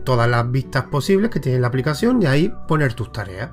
todas 0.03 0.29
las 0.29 0.51
vistas 0.51 0.87
posibles 0.87 1.31
que 1.31 1.39
tiene 1.39 1.61
la 1.61 1.69
aplicación 1.69 2.21
y 2.21 2.27
ahí 2.27 2.53
poner 2.67 2.95
tus 2.95 3.13
tareas. 3.13 3.51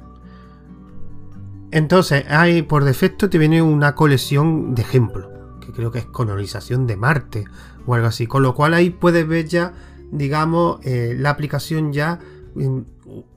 Entonces, 1.69 2.25
hay 2.27 2.63
por 2.63 2.85
defecto 2.85 3.29
te 3.29 3.37
viene 3.37 3.61
una 3.61 3.93
colección 3.93 4.73
de 4.73 4.81
ejemplos, 4.81 5.27
creo 5.71 5.91
que 5.91 5.99
es 5.99 6.05
colonización 6.05 6.87
de 6.87 6.97
Marte 6.97 7.45
o 7.85 7.95
algo 7.95 8.07
así, 8.07 8.27
con 8.27 8.43
lo 8.43 8.53
cual 8.53 8.73
ahí 8.73 8.89
puedes 8.89 9.27
ver 9.27 9.45
ya, 9.45 9.73
digamos, 10.11 10.79
eh, 10.83 11.15
la 11.17 11.29
aplicación 11.29 11.93
ya 11.93 12.19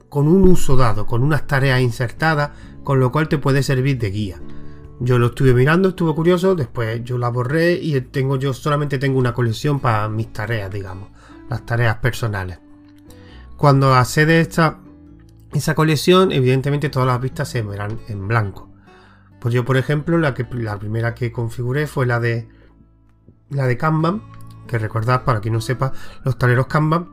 con 0.09 0.27
un 0.27 0.47
uso 0.47 0.75
dado, 0.75 1.05
con 1.05 1.23
unas 1.23 1.47
tareas 1.47 1.81
insertadas, 1.81 2.51
con 2.83 2.99
lo 2.99 3.11
cual 3.11 3.29
te 3.29 3.37
puede 3.37 3.63
servir 3.63 3.97
de 3.97 4.11
guía. 4.11 4.41
Yo 4.99 5.17
lo 5.17 5.27
estuve 5.27 5.53
mirando, 5.53 5.89
estuve 5.89 6.13
curioso, 6.13 6.55
después 6.55 7.03
yo 7.03 7.17
la 7.17 7.29
borré 7.29 7.73
y 7.73 7.99
tengo 8.01 8.37
yo 8.37 8.53
solamente 8.53 8.97
tengo 8.97 9.17
una 9.17 9.33
colección 9.33 9.79
para 9.79 10.07
mis 10.09 10.31
tareas, 10.31 10.71
digamos, 10.71 11.09
las 11.49 11.65
tareas 11.65 11.97
personales. 11.97 12.59
Cuando 13.57 13.93
accede 13.93 14.39
esta 14.39 14.79
esa 15.53 15.75
colección, 15.75 16.31
evidentemente 16.31 16.89
todas 16.89 17.07
las 17.07 17.21
vistas 17.21 17.47
se 17.49 17.61
verán 17.61 17.99
en 18.07 18.27
blanco. 18.27 18.69
Pues 19.43 19.53
yo, 19.53 19.65
por 19.65 19.75
ejemplo, 19.75 20.17
la, 20.17 20.33
que, 20.33 20.47
la 20.53 20.79
primera 20.79 21.13
que 21.13 21.33
configuré 21.33 21.85
fue 21.85 22.05
la 22.05 22.21
de 22.21 22.47
la 23.49 23.67
de 23.67 23.77
Kanban, 23.77 24.23
que 24.67 24.77
recordad 24.79 25.25
para 25.25 25.41
quien 25.41 25.53
no 25.53 25.59
sepa, 25.59 25.91
los 26.23 26.37
tableros 26.37 26.67
Kanban 26.67 27.09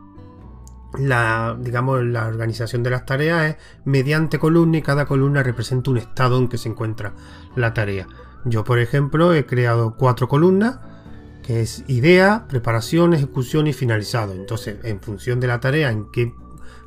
la, 0.97 1.57
digamos, 1.59 2.05
la 2.05 2.29
organización 2.29 2.85
de 2.85 2.91
las 2.91 3.05
tareas 3.05 3.51
es 3.51 3.57
mediante 3.85 4.39
columna 4.39 4.79
y 4.79 4.83
cada 4.83 5.07
columna 5.07 5.43
representa 5.43 5.91
un 5.91 5.99
estado 5.99 6.39
en 6.39 6.47
que 6.47 6.57
se 6.57 6.69
encuentra 6.69 7.15
la 7.57 7.75
tarea. 7.75 8.07
Yo, 8.45 8.63
por 8.63 8.79
ejemplo, 8.79 9.35
he 9.35 9.45
creado 9.45 9.97
cuatro 9.97 10.29
columnas, 10.29 10.79
que 11.43 11.63
es 11.63 11.83
idea, 11.89 12.47
preparación, 12.49 13.13
ejecución 13.13 13.67
y 13.67 13.73
finalizado. 13.73 14.35
Entonces, 14.35 14.77
en 14.85 15.01
función 15.01 15.41
de 15.41 15.49
la 15.49 15.59
tarea, 15.59 15.91
en 15.91 16.13
qué 16.13 16.33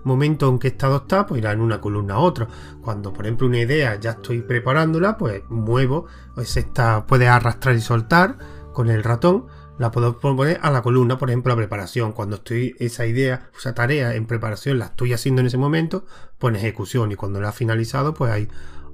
momento 0.04 0.50
en 0.50 0.60
estado 0.68 0.98
está, 0.98 1.26
pues 1.26 1.40
irá 1.40 1.52
en 1.52 1.62
una 1.62 1.82
columna 1.82 2.16
a 2.16 2.20
otra. 2.20 2.48
Cuando, 2.82 3.14
por 3.14 3.26
ejemplo, 3.26 3.48
una 3.48 3.60
idea 3.60 4.00
ya 4.00 4.12
estoy 4.12 4.42
preparándola, 4.42 5.18
pues 5.18 5.44
muevo, 5.50 6.06
pues 6.36 6.56
esta 6.58 7.06
puede 7.06 7.28
arrastrar 7.28 7.76
y 7.76 7.82
soltar 7.82 8.38
con 8.74 8.90
el 8.90 9.04
ratón. 9.04 9.46
La 9.80 9.92
puedo 9.92 10.20
poner 10.20 10.60
a 10.62 10.70
la 10.70 10.82
columna, 10.82 11.18
por 11.18 11.30
ejemplo, 11.30 11.52
la 11.52 11.58
preparación. 11.58 12.12
Cuando 12.12 12.36
estoy 12.36 12.76
esa 12.80 13.06
idea, 13.06 13.50
esa 13.58 13.74
tarea 13.74 14.14
en 14.16 14.28
preparación, 14.28 14.80
la 14.80 14.86
estoy 14.86 15.14
haciendo 15.14 15.42
en 15.42 15.48
ese 15.48 15.58
momento, 15.58 16.06
pues 16.38 16.56
ejecución. 16.56 17.12
Y 17.12 17.16
cuando 17.16 17.42
la 17.42 17.50
ha 17.50 17.54
finalizado, 17.54 18.14
pues 18.14 18.32
hay 18.32 18.48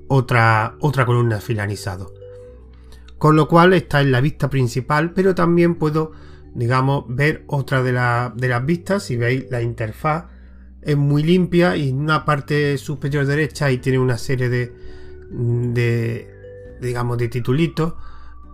otra, 0.07 0.75
otra 0.79 1.05
columna 1.05 1.41
finalizado. 1.41 2.13
Con 3.17 3.35
lo 3.35 3.49
cual 3.49 3.73
está 3.73 3.99
en 3.99 4.11
la 4.11 4.21
vista 4.21 4.49
principal, 4.49 5.11
pero 5.11 5.35
también 5.35 5.75
puedo 5.75 6.13
digamos, 6.53 7.05
ver 7.07 7.43
otra 7.47 7.83
de, 7.83 7.91
de 8.35 8.47
las 8.47 8.65
vistas. 8.65 9.03
Si 9.03 9.17
veis, 9.17 9.45
la 9.49 9.61
interfaz 9.61 10.25
es 10.81 10.97
muy 10.97 11.23
limpia 11.23 11.75
y 11.75 11.89
en 11.89 11.99
una 11.99 12.25
parte 12.25 12.77
superior 12.77 13.25
derecha 13.25 13.65
ahí 13.65 13.77
tiene 13.79 13.99
una 13.99 14.17
serie 14.17 14.49
de, 14.49 14.73
de 15.29 16.77
digamos, 16.81 17.17
de 17.17 17.27
titulitos 17.27 17.93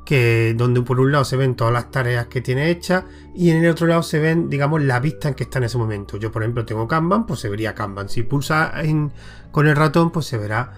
que 0.05 0.53
donde 0.55 0.81
por 0.83 0.99
un 0.99 1.11
lado 1.11 1.25
se 1.25 1.35
ven 1.35 1.55
todas 1.55 1.73
las 1.73 1.89
tareas 1.91 2.27
que 2.27 2.39
tiene 2.39 2.69
hechas 2.69 3.03
y 3.33 3.49
en 3.49 3.63
el 3.63 3.71
otro 3.71 3.87
lado 3.87 4.03
se 4.03 4.19
ven, 4.19 4.49
digamos, 4.49 4.83
la 4.83 4.99
vista 4.99 5.27
en 5.27 5.33
que 5.33 5.43
está 5.43 5.57
en 5.57 5.65
ese 5.65 5.77
momento. 5.77 6.17
Yo, 6.17 6.31
por 6.31 6.43
ejemplo, 6.43 6.63
tengo 6.63 6.87
Kanban, 6.87 7.25
pues 7.25 7.39
se 7.39 7.49
vería 7.49 7.73
Kanban. 7.73 8.07
Si 8.07 8.21
pulsa 8.21 8.71
con 9.51 9.67
el 9.67 9.75
ratón, 9.75 10.11
pues 10.11 10.27
se 10.27 10.37
verá 10.37 10.71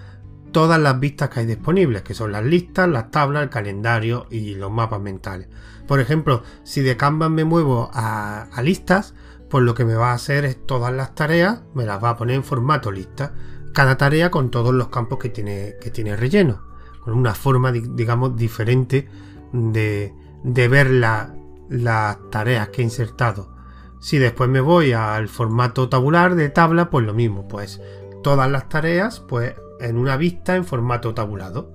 todas 0.50 0.80
las 0.80 0.98
vistas 0.98 1.28
que 1.28 1.40
hay 1.40 1.46
disponibles, 1.46 2.02
que 2.02 2.14
son 2.14 2.32
las 2.32 2.44
listas, 2.44 2.88
las 2.88 3.10
tablas, 3.10 3.42
el 3.42 3.50
calendario 3.50 4.26
y 4.30 4.54
los 4.54 4.70
mapas 4.70 5.00
mentales. 5.00 5.48
Por 5.86 6.00
ejemplo, 6.00 6.42
si 6.64 6.80
de 6.80 6.96
Kanban 6.96 7.32
me 7.32 7.44
muevo 7.44 7.90
a, 7.92 8.48
listas, 8.62 9.14
pues 9.50 9.64
lo 9.64 9.74
que 9.74 9.84
me 9.84 9.94
va 9.94 10.10
a 10.10 10.14
hacer 10.14 10.44
es 10.44 10.66
todas 10.66 10.92
las 10.92 11.14
tareas, 11.14 11.62
me 11.74 11.86
las 11.86 12.02
va 12.02 12.10
a 12.10 12.16
poner 12.16 12.36
en 12.36 12.44
formato 12.44 12.90
lista. 12.90 13.32
Cada 13.72 13.96
tarea 13.96 14.30
con 14.30 14.50
todos 14.50 14.74
los 14.74 14.88
campos 14.88 15.18
que 15.18 15.30
tiene, 15.30 15.76
que 15.80 15.90
tiene 15.90 16.16
relleno. 16.16 16.62
Con 17.00 17.14
una 17.14 17.34
forma, 17.34 17.72
digamos, 17.72 18.36
diferente 18.36 19.08
de, 19.52 20.12
ver 20.44 20.90
las 20.90 22.18
tareas 22.30 22.68
que 22.68 22.82
he 22.82 22.84
insertado. 22.84 23.54
Si 24.00 24.18
después 24.18 24.48
me 24.48 24.60
voy 24.60 24.92
al 24.92 25.28
formato 25.28 25.88
tabular 25.88 26.34
de 26.34 26.50
tabla, 26.50 26.90
pues 26.90 27.06
lo 27.06 27.14
mismo, 27.14 27.48
pues 27.48 27.80
todas 28.22 28.50
las 28.50 28.68
tareas, 28.68 29.20
pues 29.20 29.54
en 29.80 29.96
una 29.96 30.16
vista 30.16 30.56
en 30.56 30.64
formato 30.64 31.14
tabulado. 31.14 31.72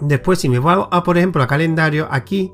Después, 0.00 0.38
si 0.38 0.48
me 0.48 0.58
voy 0.58 0.86
a, 0.90 1.02
por 1.02 1.18
ejemplo, 1.18 1.42
a 1.42 1.46
calendario, 1.46 2.08
aquí 2.10 2.52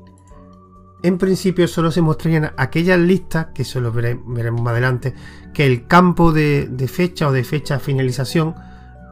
en 1.05 1.17
principio 1.17 1.67
solo 1.67 1.91
se 1.91 2.01
mostrarían 2.01 2.53
aquellas 2.57 2.99
listas, 2.99 3.47
que 3.53 3.61
eso 3.61 3.79
lo 3.79 3.91
veremos 3.91 4.61
más 4.61 4.71
adelante, 4.71 5.13
que 5.53 5.65
el 5.65 5.87
campo 5.87 6.31
de, 6.31 6.89
fecha 6.91 7.27
o 7.27 7.31
de 7.31 7.43
fecha 7.43 7.79
finalización 7.79 8.55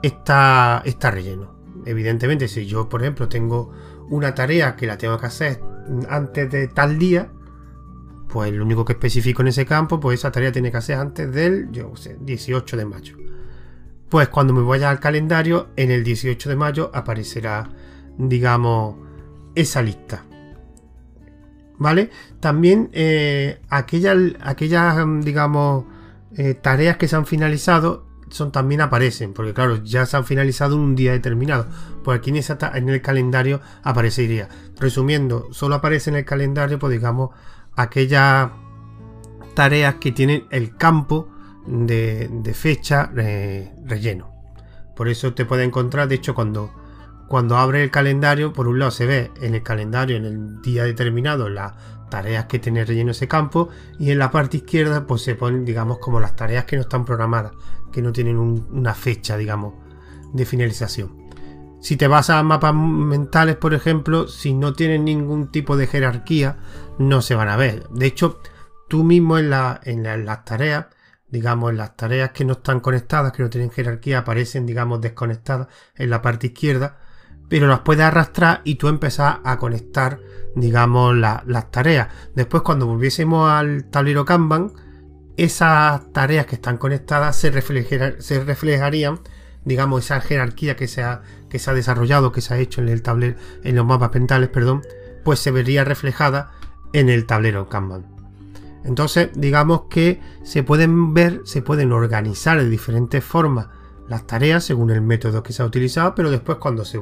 está, 0.01 0.81
está 0.85 1.11
relleno. 1.11 1.55
Evidentemente, 1.85 2.47
si 2.47 2.65
yo, 2.65 2.89
por 2.89 3.01
ejemplo, 3.01 3.27
tengo 3.27 3.71
una 4.09 4.33
tarea 4.33 4.75
que 4.75 4.87
la 4.87 4.97
tengo 4.97 5.17
que 5.17 5.25
hacer 5.25 5.61
antes 6.09 6.49
de 6.49 6.67
tal 6.67 6.97
día, 6.97 7.31
pues 8.27 8.51
lo 8.51 8.63
único 8.65 8.85
que 8.85 8.93
especifico 8.93 9.41
en 9.41 9.49
ese 9.49 9.65
campo, 9.65 9.99
pues 9.99 10.19
esa 10.19 10.31
tarea 10.31 10.51
tiene 10.51 10.71
que 10.71 10.77
hacer 10.77 10.97
antes 10.97 11.31
del, 11.31 11.71
yo 11.71 11.95
sé, 11.95 12.17
18 12.19 12.77
de 12.77 12.85
mayo. 12.85 13.17
Pues 14.09 14.29
cuando 14.29 14.53
me 14.53 14.61
vaya 14.61 14.89
al 14.89 14.99
calendario, 14.99 15.69
en 15.75 15.91
el 15.91 16.03
18 16.03 16.49
de 16.49 16.55
mayo 16.55 16.91
aparecerá 16.93 17.69
digamos, 18.17 18.95
esa 19.55 19.81
lista. 19.81 20.25
¿Vale? 21.83 22.11
También 22.39 22.89
eh, 22.93 23.59
aquellas, 23.69 24.17
aquellas, 24.39 25.05
digamos, 25.19 25.83
eh, 26.37 26.53
tareas 26.53 26.95
que 26.95 27.09
se 27.09 27.17
han 27.17 27.25
finalizado 27.25 28.05
son 28.29 28.53
también 28.53 28.79
aparecen, 28.79 29.33
porque 29.33 29.53
claro, 29.53 29.83
ya 29.83 30.05
se 30.05 30.15
han 30.15 30.23
finalizado 30.23 30.77
un 30.77 30.95
día 30.95 31.11
determinado. 31.11 31.67
Pues 32.05 32.19
aquí 32.19 32.29
en, 32.29 32.37
en 32.37 32.89
el 32.89 33.01
calendario 33.01 33.59
aparecería. 33.83 34.47
Resumiendo, 34.79 35.49
solo 35.51 35.75
aparece 35.75 36.09
en 36.09 36.15
el 36.15 36.23
calendario, 36.23 36.79
pues 36.79 36.93
digamos, 36.93 37.31
aquellas 37.75 38.51
tareas 39.53 39.95
que 39.95 40.13
tienen 40.13 40.45
el 40.51 40.77
campo 40.77 41.27
de, 41.67 42.53
fecha 42.55 43.11
eh, 43.17 43.73
relleno. 43.83 44.31
Por 44.95 45.09
eso 45.09 45.33
te 45.33 45.43
puede 45.43 45.65
encontrar, 45.65 46.07
de 46.07 46.15
hecho, 46.15 46.33
cuando 46.33 46.71
cuando 47.33 47.57
abre 47.57 47.81
el 47.81 47.89
calendario, 47.89 48.53
por 48.53 48.67
un 48.67 48.77
lado 48.77 48.91
se 48.91 49.07
ve 49.07 49.31
en 49.41 49.55
el 49.55 49.63
calendario, 49.63 50.17
en 50.17 50.25
el 50.25 50.61
día 50.61 50.83
determinado, 50.83 51.49
las 51.49 51.73
tareas 52.11 52.45
que 52.45 52.59
tiene 52.59 52.85
relleno 52.85 53.09
ese 53.09 53.27
campo 53.27 53.69
y 53.97 54.11
en 54.11 54.19
la 54.19 54.29
parte 54.29 54.57
izquierda 54.57 55.07
pues 55.07 55.23
se 55.23 55.33
ponen, 55.33 55.65
digamos, 55.65 55.97
como 55.97 56.19
las 56.19 56.35
tareas 56.35 56.65
que 56.65 56.75
no 56.75 56.83
están 56.83 57.05
programadas, 57.05 57.53
que 57.91 58.03
no 58.03 58.13
tienen 58.13 58.37
una 58.37 58.93
fecha, 58.93 59.35
digamos, 59.35 59.73
de 60.31 60.45
finalización. 60.45 61.27
Si 61.81 61.97
te 61.97 62.07
vas 62.07 62.29
a 62.29 62.43
mapas 62.43 62.75
mentales, 62.75 63.55
por 63.55 63.73
ejemplo, 63.73 64.27
si 64.27 64.53
no 64.53 64.73
tienen 64.73 65.03
ningún 65.03 65.51
tipo 65.51 65.75
de 65.75 65.87
jerarquía, 65.87 66.57
no 66.99 67.23
se 67.23 67.33
van 67.33 67.49
a 67.49 67.57
ver. 67.57 67.89
De 67.89 68.05
hecho, 68.05 68.41
tú 68.87 69.03
mismo 69.03 69.39
en, 69.39 69.51
en 69.85 70.25
las 70.27 70.45
tareas, 70.45 70.85
digamos, 71.29 71.71
en 71.71 71.77
las 71.77 71.97
tareas 71.97 72.29
que 72.29 72.45
no 72.45 72.53
están 72.53 72.79
conectadas, 72.79 73.31
que 73.31 73.41
no 73.41 73.49
tienen 73.49 73.71
jerarquía, 73.71 74.19
aparecen, 74.19 74.67
digamos, 74.67 75.01
desconectadas 75.01 75.67
en 75.95 76.11
la 76.11 76.21
parte 76.21 76.45
izquierda 76.45 76.99
pero 77.49 77.67
las 77.67 77.81
puedes 77.81 78.03
arrastrar 78.03 78.61
y 78.63 78.75
tú 78.75 78.87
empezar 78.87 79.41
a 79.43 79.57
conectar, 79.57 80.19
digamos, 80.55 81.15
las 81.15 81.71
tareas. 81.71 82.09
Después, 82.35 82.63
cuando 82.63 82.87
volviésemos 82.87 83.49
al 83.49 83.85
tablero 83.85 84.25
Kanban, 84.25 84.71
esas 85.37 86.11
tareas 86.13 86.45
que 86.45 86.55
están 86.55 86.77
conectadas 86.77 87.35
se, 87.35 87.51
se 88.19 88.43
reflejarían, 88.43 89.19
digamos, 89.65 90.05
esa 90.05 90.21
jerarquía 90.21 90.75
que 90.75 90.87
se, 90.87 91.03
ha, 91.03 91.21
que 91.49 91.59
se 91.59 91.69
ha 91.69 91.73
desarrollado, 91.73 92.31
que 92.31 92.41
se 92.41 92.53
ha 92.53 92.57
hecho 92.57 92.81
en 92.81 92.89
el 92.89 93.01
tablero, 93.01 93.37
en 93.63 93.75
los 93.75 93.85
mapas 93.85 94.13
mentales, 94.13 94.49
perdón, 94.49 94.81
pues 95.23 95.39
se 95.39 95.51
vería 95.51 95.83
reflejada 95.83 96.51
en 96.93 97.09
el 97.09 97.25
tablero 97.25 97.69
Kanban. 97.69 98.05
Entonces, 98.83 99.29
digamos 99.33 99.83
que 99.89 100.19
se 100.43 100.63
pueden 100.63 101.13
ver, 101.13 101.41
se 101.45 101.61
pueden 101.61 101.91
organizar 101.91 102.59
de 102.59 102.69
diferentes 102.69 103.23
formas 103.23 103.67
las 104.07 104.27
tareas 104.27 104.63
según 104.63 104.91
el 104.91 105.01
método 105.01 105.43
que 105.43 105.53
se 105.53 105.61
ha 105.63 105.65
utilizado, 105.65 106.13
pero 106.15 106.29
después 106.29 106.57
cuando 106.57 106.83
se, 106.85 106.99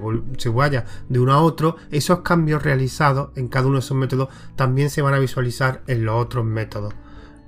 vaya 0.49 0.85
de 1.09 1.19
uno 1.19 1.33
a 1.33 1.41
otro, 1.41 1.75
esos 1.89 2.19
cambios 2.19 2.63
realizados 2.63 3.29
en 3.35 3.47
cada 3.47 3.67
uno 3.67 3.75
de 3.75 3.81
esos 3.81 3.97
métodos 3.97 4.29
también 4.55 4.89
se 4.89 5.01
van 5.01 5.13
a 5.13 5.19
visualizar 5.19 5.81
en 5.87 6.05
los 6.05 6.15
otros 6.15 6.45
métodos 6.45 6.93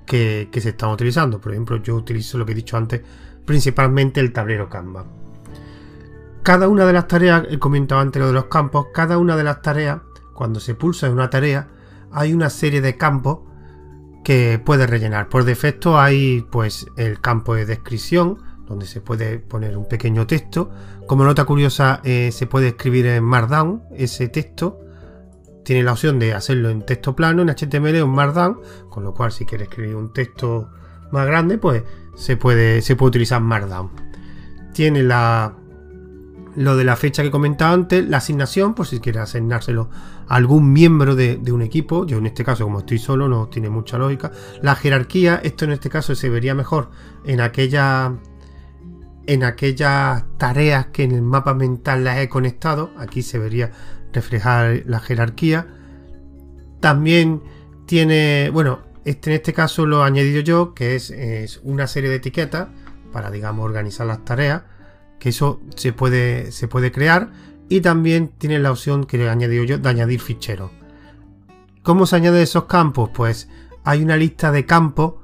que, 0.06 0.48
se 0.52 0.70
están 0.70 0.90
utilizando. 0.90 1.40
Por 1.40 1.52
ejemplo, 1.52 1.76
yo 1.76 1.94
utilizo 1.94 2.38
lo 2.38 2.46
que 2.46 2.52
he 2.52 2.56
dicho 2.56 2.76
antes, 2.76 3.02
principalmente 3.44 4.20
el 4.20 4.32
tablero 4.32 4.68
Canva. 4.68 5.04
Cada 6.42 6.68
una 6.68 6.84
de 6.84 6.92
las 6.92 7.08
tareas, 7.08 7.44
he 7.48 7.58
comentado 7.58 8.00
antes 8.00 8.20
lo 8.20 8.28
de 8.28 8.34
los 8.34 8.46
campos, 8.46 8.88
cada 8.92 9.18
una 9.18 9.36
de 9.36 9.44
las 9.44 9.62
tareas, 9.62 10.00
cuando 10.34 10.60
se 10.60 10.74
pulsa 10.74 11.06
en 11.06 11.14
una 11.14 11.30
tarea, 11.30 11.68
hay 12.10 12.34
una 12.34 12.50
serie 12.50 12.80
de 12.80 12.96
campos 12.96 13.38
que 14.24 14.60
puede 14.62 14.86
rellenar. 14.86 15.28
Por 15.28 15.44
defecto 15.44 15.98
hay 15.98 16.46
pues 16.50 16.86
el 16.96 17.20
campo 17.20 17.54
de 17.54 17.66
descripción, 17.66 18.38
donde 18.74 18.86
se 18.86 19.00
puede 19.00 19.38
poner 19.38 19.76
un 19.76 19.86
pequeño 19.86 20.26
texto. 20.26 20.68
Como 21.06 21.24
nota 21.24 21.44
curiosa, 21.44 22.00
eh, 22.02 22.30
se 22.32 22.46
puede 22.46 22.68
escribir 22.68 23.06
en 23.06 23.22
Markdown 23.22 23.84
ese 23.94 24.28
texto. 24.28 24.80
Tiene 25.64 25.84
la 25.84 25.92
opción 25.92 26.18
de 26.18 26.34
hacerlo 26.34 26.70
en 26.70 26.84
texto 26.84 27.14
plano, 27.14 27.42
en 27.42 27.48
HTML 27.48 28.02
o 28.02 28.04
en 28.04 28.10
Markdown, 28.10 28.60
con 28.90 29.04
lo 29.04 29.14
cual 29.14 29.30
si 29.30 29.46
quieres 29.46 29.68
escribir 29.68 29.94
un 29.94 30.12
texto 30.12 30.70
más 31.12 31.24
grande, 31.26 31.56
pues 31.56 31.84
se 32.16 32.36
puede, 32.36 32.82
se 32.82 32.96
puede 32.96 33.10
utilizar 33.10 33.40
Markdown. 33.40 33.90
Tiene 34.72 35.04
la, 35.04 35.54
lo 36.56 36.76
de 36.76 36.82
la 36.82 36.96
fecha 36.96 37.22
que 37.22 37.30
comentaba 37.30 37.72
antes, 37.72 38.06
la 38.08 38.16
asignación, 38.16 38.74
por 38.74 38.88
si 38.88 38.98
quieres 38.98 39.22
asignárselo 39.22 39.88
a 40.26 40.34
algún 40.34 40.72
miembro 40.72 41.14
de, 41.14 41.36
de, 41.36 41.52
un 41.52 41.62
equipo. 41.62 42.06
Yo 42.06 42.18
en 42.18 42.26
este 42.26 42.44
caso, 42.44 42.64
como 42.64 42.80
estoy 42.80 42.98
solo, 42.98 43.28
no 43.28 43.46
tiene 43.46 43.70
mucha 43.70 43.98
lógica. 43.98 44.32
La 44.62 44.74
jerarquía, 44.74 45.40
esto 45.44 45.64
en 45.64 45.70
este 45.70 45.88
caso 45.90 46.16
se 46.16 46.28
vería 46.28 46.56
mejor 46.56 46.90
en 47.24 47.40
aquella 47.40 48.14
en 49.26 49.44
aquellas 49.44 50.24
tareas 50.38 50.86
que 50.86 51.04
en 51.04 51.12
el 51.12 51.22
mapa 51.22 51.54
mental 51.54 52.04
las 52.04 52.18
he 52.18 52.28
conectado. 52.28 52.90
Aquí 52.98 53.22
se 53.22 53.38
vería 53.38 53.70
reflejar 54.12 54.82
la 54.86 55.00
jerarquía. 55.00 55.66
También 56.80 57.42
tiene, 57.86 58.50
bueno, 58.52 58.80
este, 59.04 59.30
en 59.30 59.36
este 59.36 59.52
caso 59.52 59.86
lo 59.86 60.02
he 60.02 60.06
añadido 60.06 60.40
yo, 60.40 60.74
que 60.74 60.94
es, 60.94 61.60
una 61.62 61.86
serie 61.86 62.10
de 62.10 62.16
etiquetas 62.16 62.68
para, 63.12 63.30
digamos, 63.30 63.64
organizar 63.64 64.06
las 64.06 64.24
tareas. 64.24 64.62
Que 65.18 65.30
eso 65.30 65.60
se 65.76 65.92
puede, 65.92 66.52
se 66.52 66.68
puede 66.68 66.92
crear. 66.92 67.30
Y 67.68 67.80
también 67.80 68.28
tiene 68.38 68.58
la 68.58 68.70
opción 68.70 69.04
que 69.04 69.22
he 69.22 69.28
añadido 69.28 69.64
yo 69.64 69.78
de 69.78 69.88
añadir 69.88 70.20
ficheros. 70.20 70.70
¿Cómo 71.82 72.06
se 72.06 72.16
añade 72.16 72.42
esos 72.42 72.64
campos? 72.64 73.10
Pues 73.14 73.48
hay 73.84 74.02
una 74.02 74.16
lista 74.16 74.52
de 74.52 74.66
campos 74.66 75.14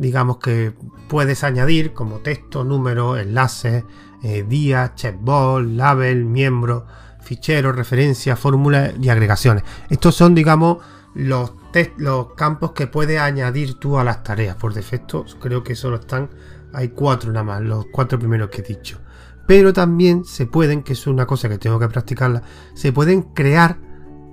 digamos 0.00 0.38
que 0.38 0.72
puedes 1.08 1.44
añadir 1.44 1.92
como 1.92 2.20
texto, 2.20 2.64
número, 2.64 3.18
enlaces, 3.18 3.84
eh, 4.22 4.44
día, 4.48 4.94
checkbox, 4.94 5.66
label, 5.66 6.24
miembro, 6.24 6.86
ficheros, 7.20 7.76
referencias, 7.76 8.38
fórmulas 8.38 8.94
y 9.00 9.10
agregaciones. 9.10 9.62
Estos 9.90 10.14
son, 10.14 10.34
digamos, 10.34 10.78
los 11.14 11.52
los 11.98 12.34
campos 12.34 12.72
que 12.72 12.88
puedes 12.88 13.20
añadir 13.20 13.74
tú 13.74 13.98
a 13.98 14.02
las 14.02 14.24
tareas. 14.24 14.56
Por 14.56 14.74
defecto, 14.74 15.24
creo 15.38 15.62
que 15.62 15.76
solo 15.76 15.96
están, 15.96 16.30
hay 16.72 16.88
cuatro 16.88 17.30
nada 17.30 17.44
más, 17.44 17.60
los 17.62 17.86
cuatro 17.92 18.18
primeros 18.18 18.48
que 18.48 18.62
he 18.62 18.64
dicho. 18.64 18.98
Pero 19.46 19.72
también 19.72 20.24
se 20.24 20.46
pueden, 20.46 20.82
que 20.82 20.94
es 20.94 21.06
una 21.06 21.26
cosa 21.26 21.48
que 21.48 21.58
tengo 21.58 21.78
que 21.78 21.88
practicarla, 21.88 22.42
se 22.74 22.92
pueden 22.92 23.22
crear 23.22 23.78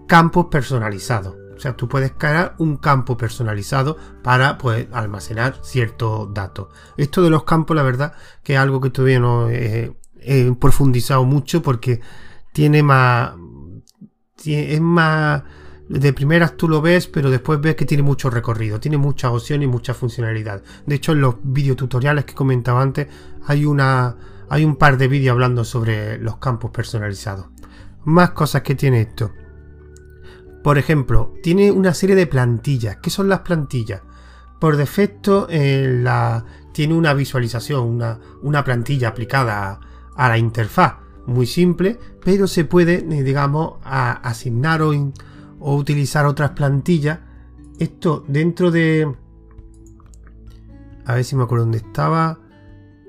campos 0.07 0.47
personalizados. 0.49 1.35
O 1.57 1.59
sea, 1.59 1.75
tú 1.75 1.87
puedes 1.87 2.11
crear 2.11 2.55
un 2.59 2.77
campo 2.77 3.17
personalizado 3.17 3.97
para 4.21 4.59
pues, 4.59 4.87
almacenar 4.93 5.57
ciertos 5.63 6.31
datos. 6.33 6.67
Esto 6.97 7.23
de 7.23 7.31
los 7.31 7.45
campos, 7.45 7.75
la 7.75 7.81
verdad, 7.81 8.13
que 8.43 8.53
es 8.53 8.59
algo 8.59 8.79
que 8.79 8.91
todavía 8.91 9.19
no 9.19 9.49
he, 9.49 9.95
profundizado 10.59 11.23
mucho 11.23 11.61
porque 11.61 11.99
tiene 12.53 12.83
más. 12.83 13.33
Es 14.45 14.81
más. 14.81 15.43
De 15.89 16.11
primeras 16.11 16.57
tú 16.57 16.67
lo 16.67 16.81
ves, 16.81 17.07
pero 17.07 17.31
después 17.31 17.61
ves 17.61 17.75
que 17.75 17.85
tiene 17.85 18.03
mucho 18.03 18.29
recorrido, 18.29 18.77
tiene 18.77 18.97
muchas 18.97 19.31
opciones 19.31 19.67
y 19.67 19.71
mucha 19.71 19.93
funcionalidad. 19.93 20.61
De 20.85 20.95
hecho, 20.95 21.13
en 21.13 21.21
los 21.21 21.35
videotutoriales 21.41 22.25
que 22.25 22.35
comentaba 22.35 22.81
antes, 22.81 23.07
hay 23.47 23.65
una. 23.65 24.15
Hay 24.49 24.63
un 24.63 24.75
par 24.75 24.97
de 24.97 25.07
vídeos 25.07 25.33
hablando 25.33 25.65
sobre 25.65 26.19
los 26.19 26.37
campos 26.37 26.71
personalizados. 26.71 27.47
Más 28.05 28.31
cosas 28.31 28.61
que 28.61 28.75
tiene 28.75 29.01
esto. 29.01 29.31
Por 30.67 30.77
ejemplo, 30.77 31.33
tiene 31.41 31.71
una 31.71 31.93
serie 31.93 32.17
de 32.17 32.27
plantillas. 32.27 32.97
¿Qué 32.97 33.09
son 33.09 33.29
las 33.29 33.39
plantillas? 33.39 34.01
Por 34.59 34.75
defecto 34.75 35.47
eh, 35.49 36.03
tiene 36.73 36.93
una 36.93 37.13
visualización, 37.13 38.01
una, 38.41 38.63
plantilla 38.65 39.07
aplicada 39.07 39.79
a, 40.13 40.27
la 40.27 40.37
interfaz. 40.37 40.95
Muy 41.25 41.45
simple, 41.45 41.97
pero 42.21 42.47
se 42.47 42.65
puede, 42.65 42.95
eh, 42.95 43.23
digamos, 43.23 43.75
asignar 43.81 44.81
o, 44.81 44.91
o 45.61 45.73
utilizar 45.73 46.25
otras 46.25 46.49
plantillas. 46.49 47.19
Esto 47.79 48.25
dentro 48.27 48.69
de... 48.69 49.09
A 51.05 51.15
ver 51.15 51.23
si 51.23 51.37
me 51.37 51.43
acuerdo 51.43 51.63
dónde 51.63 51.77
estaba. 51.77 52.41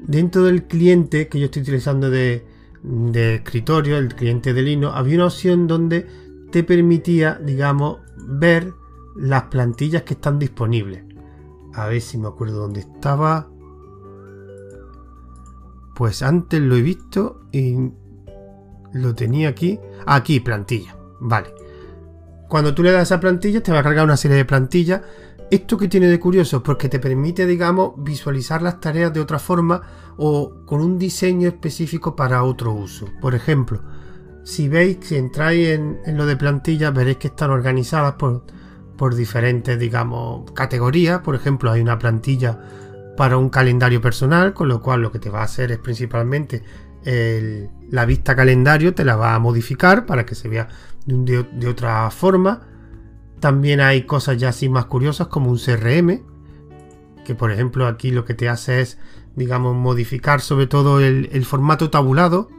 Dentro 0.00 0.44
del 0.44 0.68
cliente 0.68 1.26
que 1.26 1.40
yo 1.40 1.46
estoy 1.46 1.62
utilizando 1.62 2.08
de, 2.08 2.46
de 2.84 3.34
escritorio, 3.34 3.98
el 3.98 4.14
cliente 4.14 4.54
de 4.54 4.62
Linux, 4.62 4.94
había 4.94 5.16
una 5.16 5.26
opción 5.26 5.66
donde 5.66 6.27
te 6.50 6.64
permitía, 6.64 7.34
digamos, 7.34 7.98
ver 8.16 8.74
las 9.16 9.44
plantillas 9.44 10.02
que 10.02 10.14
están 10.14 10.38
disponibles. 10.38 11.04
A 11.74 11.86
ver 11.86 12.00
si 12.00 12.18
me 12.18 12.28
acuerdo 12.28 12.60
dónde 12.60 12.80
estaba. 12.80 13.48
Pues 15.94 16.22
antes 16.22 16.60
lo 16.60 16.76
he 16.76 16.82
visto 16.82 17.40
y 17.52 17.90
lo 18.92 19.14
tenía 19.14 19.48
aquí. 19.48 19.78
Aquí, 20.06 20.40
plantilla. 20.40 20.96
Vale. 21.20 21.54
Cuando 22.48 22.74
tú 22.74 22.82
le 22.82 22.92
das 22.92 23.12
a 23.12 23.20
plantilla, 23.20 23.62
te 23.62 23.72
va 23.72 23.80
a 23.80 23.82
cargar 23.82 24.04
una 24.04 24.16
serie 24.16 24.36
de 24.36 24.44
plantillas. 24.44 25.02
Esto 25.50 25.76
que 25.76 25.88
tiene 25.88 26.08
de 26.08 26.20
curioso, 26.20 26.62
porque 26.62 26.88
te 26.88 26.98
permite, 26.98 27.46
digamos, 27.46 27.92
visualizar 27.96 28.62
las 28.62 28.80
tareas 28.80 29.12
de 29.12 29.20
otra 29.20 29.38
forma 29.38 29.82
o 30.16 30.64
con 30.66 30.80
un 30.80 30.98
diseño 30.98 31.48
específico 31.48 32.14
para 32.14 32.42
otro 32.42 32.72
uso. 32.72 33.06
Por 33.20 33.34
ejemplo, 33.34 33.82
si 34.44 34.68
veis, 34.68 34.98
si 35.02 35.16
entráis 35.16 35.68
en, 35.68 35.98
lo 36.16 36.26
de 36.26 36.36
plantillas, 36.36 36.92
veréis 36.94 37.18
que 37.18 37.28
están 37.28 37.50
organizadas 37.50 38.14
por, 38.14 38.44
por 38.96 39.14
diferentes, 39.14 39.78
digamos, 39.78 40.50
categorías. 40.52 41.20
Por 41.20 41.34
ejemplo, 41.34 41.70
hay 41.70 41.80
una 41.80 41.98
plantilla 41.98 42.58
para 43.16 43.36
un 43.36 43.50
calendario 43.50 44.00
personal, 44.00 44.54
con 44.54 44.68
lo 44.68 44.80
cual 44.80 45.02
lo 45.02 45.12
que 45.12 45.18
te 45.18 45.30
va 45.30 45.40
a 45.40 45.44
hacer 45.44 45.72
es 45.72 45.78
principalmente 45.78 46.62
la 47.90 48.04
vista 48.04 48.36
calendario, 48.36 48.94
te 48.94 49.04
la 49.04 49.16
va 49.16 49.34
a 49.34 49.38
modificar 49.38 50.04
para 50.04 50.26
que 50.26 50.34
se 50.34 50.48
vea 50.48 50.68
de, 51.06 51.44
de, 51.44 51.68
otra 51.68 52.10
forma. 52.10 52.60
También 53.40 53.80
hay 53.80 54.02
cosas 54.02 54.36
ya 54.36 54.50
así 54.50 54.68
más 54.68 54.86
curiosas 54.86 55.28
como 55.28 55.50
un 55.50 55.58
CRM, 55.58 56.22
que 57.24 57.34
por 57.34 57.50
ejemplo 57.50 57.86
aquí 57.86 58.10
lo 58.10 58.24
que 58.24 58.34
te 58.34 58.48
hace 58.48 58.80
es, 58.80 58.98
digamos, 59.36 59.74
modificar 59.74 60.40
sobre 60.40 60.66
todo 60.66 61.00
el, 61.00 61.28
el 61.32 61.44
formato 61.44 61.88
tabulado 61.88 62.50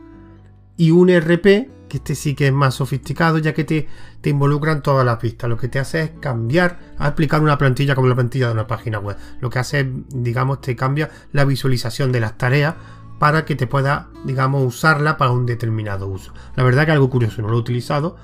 y 0.79 0.91
un 0.91 1.09
RP 1.09 1.43
que 1.89 1.97
este 1.97 2.15
sí 2.15 2.35
que 2.35 2.47
es 2.47 2.53
más 2.53 2.75
sofisticado 2.75 3.37
ya 3.37 3.53
que 3.53 3.65
te, 3.65 3.89
te 4.21 4.29
involucran 4.29 4.81
todas 4.81 5.05
las 5.05 5.17
pistas. 5.17 5.49
Lo 5.49 5.57
que 5.57 5.67
te 5.67 5.77
hace 5.77 6.01
es 6.03 6.11
cambiar, 6.21 6.79
aplicar 6.97 7.41
una 7.41 7.57
plantilla 7.57 7.95
como 7.95 8.07
la 8.07 8.15
plantilla 8.15 8.47
de 8.47 8.53
una 8.53 8.65
página 8.65 8.97
web. 8.99 9.17
Lo 9.41 9.49
que 9.49 9.59
hace 9.59 9.81
es, 9.81 9.87
digamos, 10.07 10.61
te 10.61 10.77
cambia 10.77 11.09
la 11.33 11.43
visualización 11.43 12.13
de 12.13 12.21
las 12.21 12.37
tareas 12.37 12.75
para 13.19 13.43
que 13.43 13.55
te 13.55 13.67
pueda, 13.67 14.07
digamos, 14.23 14.65
usarla 14.65 15.17
para 15.17 15.31
un 15.31 15.45
determinado 15.45 16.07
uso. 16.07 16.33
La 16.55 16.63
verdad 16.63 16.85
que 16.85 16.93
algo 16.93 17.09
curioso, 17.09 17.41
no 17.41 17.49
lo 17.49 17.57
he 17.57 17.59
utilizado, 17.59 18.15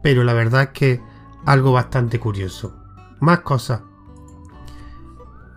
pero 0.00 0.22
la 0.22 0.32
verdad 0.32 0.62
es 0.62 0.68
que 0.68 1.00
algo 1.44 1.72
bastante 1.72 2.20
curioso. 2.20 2.76
Más 3.18 3.40
cosas. 3.40 3.80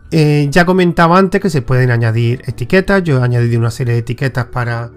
Eh, 0.09 0.47
ya 0.49 0.65
comentaba 0.65 1.19
antes 1.19 1.39
que 1.39 1.51
se 1.51 1.61
pueden 1.61 1.91
añadir 1.91 2.41
etiquetas. 2.47 3.03
Yo 3.03 3.19
he 3.19 3.23
añadido 3.23 3.59
una 3.59 3.69
serie 3.69 3.93
de 3.93 3.99
etiquetas 3.99 4.45
para 4.45 4.89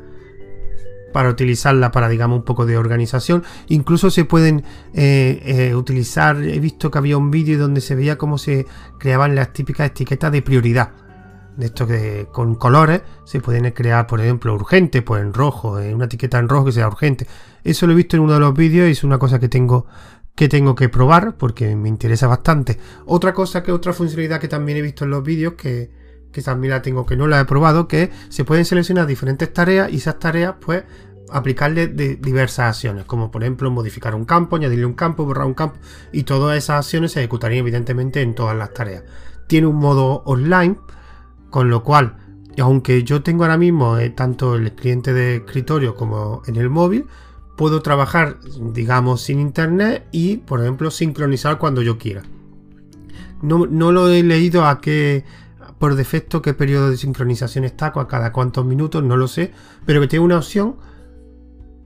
para 1.13 1.31
utilizarla 1.31 1.93
para, 1.93 2.09
digamos, 2.09 2.39
un 2.39 2.45
poco 2.45 2.67
de 2.67 2.77
organización. 2.77 3.45
Incluso 3.69 4.11
se 4.11 4.25
pueden 4.25 4.65
eh, 4.95 5.43
eh, 5.45 5.75
utilizar, 5.75 6.43
he 6.43 6.59
visto 6.59 6.91
que 6.91 6.99
había 6.99 7.17
un 7.17 7.31
vídeo 7.31 7.59
donde 7.59 7.81
se 7.81 7.95
veía 7.95 8.19
cómo 8.19 8.39
se 8.39 8.67
creaban 8.99 9.35
las 9.35 9.53
típicas 9.53 9.91
etiquetas 9.91 10.33
de 10.33 10.43
prioridad. 10.43 10.91
De 11.57 11.67
esto 11.67 11.87
que 11.87 12.27
con 12.33 12.55
colores 12.55 13.03
se 13.25 13.41
pueden 13.41 13.71
crear, 13.73 14.07
por 14.07 14.21
ejemplo, 14.21 14.55
urgente, 14.55 15.03
pues 15.03 15.21
en 15.21 15.35
rojo, 15.35 15.79
en 15.79 15.95
una 15.95 16.07
etiqueta 16.07 16.39
en 16.39 16.49
rojo 16.49 16.67
que 16.67 16.73
sea 16.73 16.89
urgente. 16.89 17.27
Eso 17.63 17.87
lo 17.87 17.93
he 17.93 17.97
visto 17.97 18.17
en 18.17 18.23
uno 18.23 18.35
de 18.35 18.41
los 18.41 18.55
vídeos 18.55 18.89
y 18.89 18.93
es 18.93 19.05
una 19.05 19.19
cosa 19.19 19.39
que 19.39 19.49
tengo 19.49 19.87
que 20.35 20.49
tengo 20.49 20.75
que 20.75 20.89
probar 20.89 21.37
porque 21.37 21.77
me 21.77 21.91
interesa 21.91 22.27
bastante. 22.27 22.79
Otra 23.05 23.35
cosa 23.35 23.63
que 23.63 23.71
otra 23.71 23.93
funcionalidad 23.93 24.41
que 24.41 24.49
también 24.49 24.79
he 24.79 24.83
visto 24.83 25.05
en 25.05 25.11
los 25.11 25.23
vídeos 25.23 25.55
que, 25.55 25.91
que 26.33 26.43
también 26.43 26.73
la 26.73 26.83
tengo 26.83 27.07
que 27.07 27.17
no 27.17 27.27
la 27.27 27.41
he 27.41 27.45
probado, 27.45 27.87
que 27.87 28.11
se 28.29 28.45
pueden 28.45 28.65
seleccionar 28.65 29.07
diferentes 29.07 29.53
tareas 29.53 29.93
y 29.93 29.97
esas 29.97 30.19
tareas 30.19 30.55
pues 30.61 30.85
aplicarle 31.31 31.89
diversas 31.89 32.77
acciones, 32.77 33.05
como 33.05 33.31
por 33.31 33.43
ejemplo 33.43 33.71
modificar 33.71 34.15
un 34.15 34.25
campo, 34.25 34.57
añadirle 34.57 34.87
un 34.87 34.95
campo, 34.95 35.25
borrar 35.25 35.47
un 35.47 35.55
campo 35.55 35.79
y 36.13 36.25
todas 36.25 36.57
esas 36.57 36.85
acciones 36.85 37.13
se 37.13 37.21
ejecutarían 37.21 37.61
evidentemente 37.61 38.21
en 38.21 38.35
todas 38.35 38.57
las 38.57 38.73
tareas. 38.75 39.05
Tiene 39.47 39.67
un 39.67 39.77
modo 39.77 40.23
online, 40.25 40.77
con 41.51 41.71
lo 41.71 41.83
cual, 41.83 42.17
aunque 42.59 43.03
yo 43.03 43.23
tengo 43.23 43.45
ahora 43.45 43.59
mismo 43.59 43.99
eh, 43.99 44.11
tanto 44.11 44.57
el 44.57 44.73
cliente 44.73 45.13
de 45.13 45.37
escritorio 45.37 45.95
como 45.95 46.43
en 46.47 46.57
el 46.57 46.69
móvil, 46.69 47.07
puedo 47.57 47.83
trabajar, 47.83 48.39
digamos, 48.73 49.23
sin 49.23 49.41
internet 49.41 50.07
y, 50.13 50.39
por 50.39 50.61
ejemplo, 50.61 50.91
sincronizar 50.91 51.59
cuando 51.59 51.83
yo 51.83 51.99
quiera. 51.99 52.23
No, 53.43 53.67
no 53.67 53.93
lo 53.93 54.09
he 54.09 54.23
leído 54.23 54.67
a 54.67 54.81
qué 54.81 55.25
por 55.83 55.97
defecto 55.97 56.43
qué 56.43 56.55
periodo 56.55 56.91
de 56.91 56.97
sincronización 56.97 57.65
está, 57.65 57.87
a 57.87 58.07
cada 58.07 58.31
cuántos 58.31 58.65
minutos, 58.65 59.03
no 59.03 59.17
lo 59.17 59.27
sé, 59.27 59.51
pero 59.85 60.01
que 60.01 60.07
tiene 60.07 60.25
una 60.25 60.39
opción 60.39 60.77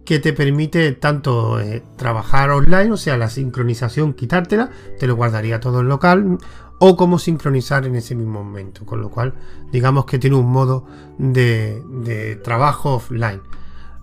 que 0.04 0.18
te 0.18 0.34
permite 0.34 0.92
tanto 0.92 1.58
eh, 1.58 1.82
trabajar 1.96 2.50
online, 2.50 2.92
o 2.92 2.98
sea, 2.98 3.16
la 3.16 3.30
sincronización, 3.30 4.12
quitártela, 4.12 4.68
te 4.98 5.06
lo 5.06 5.16
guardaría 5.16 5.60
todo 5.60 5.80
en 5.80 5.88
local, 5.88 6.36
o 6.78 6.94
como 6.94 7.18
sincronizar 7.18 7.86
en 7.86 7.96
ese 7.96 8.14
mismo 8.14 8.44
momento, 8.44 8.84
con 8.84 9.00
lo 9.00 9.08
cual 9.08 9.32
digamos 9.72 10.04
que 10.04 10.18
tiene 10.18 10.36
un 10.36 10.52
modo 10.52 10.84
de, 11.16 11.82
de 12.02 12.36
trabajo 12.36 12.96
offline. 12.96 13.40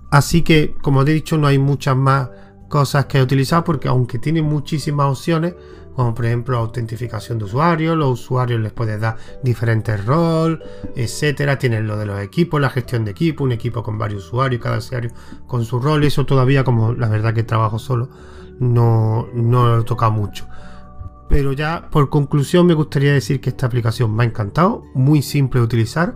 Así 0.10 0.42
que, 0.42 0.74
como 0.82 1.06
te 1.06 1.12
he 1.12 1.14
dicho, 1.14 1.38
no 1.38 1.46
hay 1.46 1.60
muchas 1.60 1.96
más 1.96 2.32
cosas 2.68 3.06
que 3.06 3.20
he 3.20 3.22
utilizado 3.22 3.64
porque 3.64 3.90
aunque 3.90 4.18
tiene 4.18 4.42
muchísimas 4.42 5.06
opciones, 5.12 5.54
como 5.96 6.14
por 6.14 6.26
ejemplo 6.26 6.58
autentificación 6.58 7.38
de 7.40 7.46
usuarios, 7.46 7.98
los 7.98 8.22
usuarios 8.22 8.60
les 8.62 8.72
puedes 8.72 9.00
dar 9.00 9.18
diferentes 9.44 10.04
roles, 10.06 10.60
etcétera, 10.96 11.58
tienen 11.58 11.88
lo 11.88 11.98
de 11.98 12.06
los 12.06 12.20
equipos, 12.22 12.60
la 12.60 12.70
gestión 12.70 13.06
de 13.06 13.12
equipo, 13.12 13.44
un 13.44 13.52
equipo 13.52 13.84
con 13.84 13.98
varios 13.98 14.26
usuarios, 14.26 14.62
cada 14.62 14.78
usuario 14.78 15.12
con 15.48 15.66
su 15.66 15.80
rol, 15.80 16.04
eso 16.04 16.26
todavía 16.26 16.64
como 16.64 16.94
la 16.94 17.10
verdad 17.10 17.34
que 17.34 17.44
trabajo 17.44 17.80
solo, 17.80 18.10
no, 18.60 19.28
no 19.34 19.68
lo 19.68 19.82
he 19.82 19.84
tocado 19.84 20.12
mucho. 20.12 20.48
Pero 21.30 21.54
ya 21.54 21.90
por 21.90 22.10
conclusión 22.10 22.68
me 22.68 22.74
gustaría 22.74 23.14
decir 23.14 23.42
que 23.42 23.50
esta 23.50 23.66
aplicación 23.66 24.16
me 24.16 24.24
ha 24.24 24.28
encantado, 24.28 24.84
muy 24.94 25.22
simple 25.22 25.60
de 25.60 25.66
utilizar, 25.66 26.16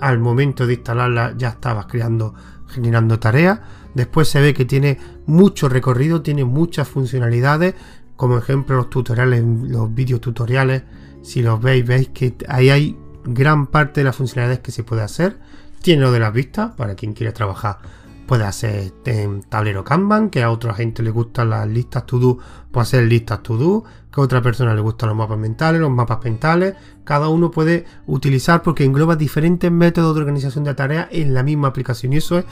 al 0.00 0.18
momento 0.18 0.66
de 0.66 0.74
instalarla 0.74 1.34
ya 1.36 1.48
estabas 1.48 1.86
creando, 1.86 2.34
generando 2.68 3.18
tareas, 3.18 3.60
después 3.94 4.28
se 4.28 4.40
ve 4.40 4.54
que 4.54 4.64
tiene 4.64 4.98
mucho 5.26 5.68
recorrido, 5.68 6.22
tiene 6.22 6.44
muchas 6.44 6.88
funcionalidades, 6.88 7.74
como 8.16 8.38
ejemplo 8.38 8.76
los 8.76 8.90
tutoriales, 8.90 9.42
los 9.44 9.94
vídeos 9.94 10.20
tutoriales, 10.20 10.82
si 11.22 11.42
los 11.42 11.60
veis, 11.60 11.86
veis 11.86 12.08
que 12.08 12.36
ahí 12.48 12.70
hay 12.70 12.98
gran 13.24 13.66
parte 13.66 14.00
de 14.00 14.04
las 14.04 14.16
funcionalidades 14.16 14.60
que 14.60 14.72
se 14.72 14.84
puede 14.84 15.02
hacer. 15.02 15.38
Tiene 15.82 16.02
lo 16.02 16.12
de 16.12 16.20
las 16.20 16.32
vistas, 16.32 16.72
para 16.76 16.94
quien 16.94 17.12
quiere 17.12 17.32
trabajar 17.32 17.78
puede 18.26 18.44
hacer 18.44 18.92
en 19.04 19.42
tablero 19.42 19.84
Kanban, 19.84 20.30
que 20.30 20.42
a 20.42 20.50
otra 20.50 20.74
gente 20.74 21.02
le 21.02 21.10
gustan 21.10 21.50
las 21.50 21.68
listas 21.68 22.06
to 22.06 22.18
do, 22.18 22.38
puede 22.70 22.82
hacer 22.82 23.04
listas 23.04 23.42
to 23.42 23.56
do, 23.56 23.84
que 24.12 24.20
a 24.20 24.24
otra 24.24 24.42
persona 24.42 24.74
le 24.74 24.80
gustan 24.80 25.10
los 25.10 25.18
mapas 25.18 25.38
mentales, 25.38 25.80
los 25.80 25.90
mapas 25.90 26.24
mentales, 26.24 26.74
cada 27.04 27.28
uno 27.28 27.50
puede 27.50 27.84
utilizar 28.06 28.62
porque 28.62 28.84
engloba 28.84 29.16
diferentes 29.16 29.70
métodos 29.70 30.14
de 30.14 30.20
organización 30.20 30.64
de 30.64 30.74
tareas 30.74 31.08
en 31.10 31.34
la 31.34 31.42
misma 31.42 31.68
aplicación. 31.68 32.12
Y 32.12 32.16
eso 32.16 32.38
es 32.38 32.44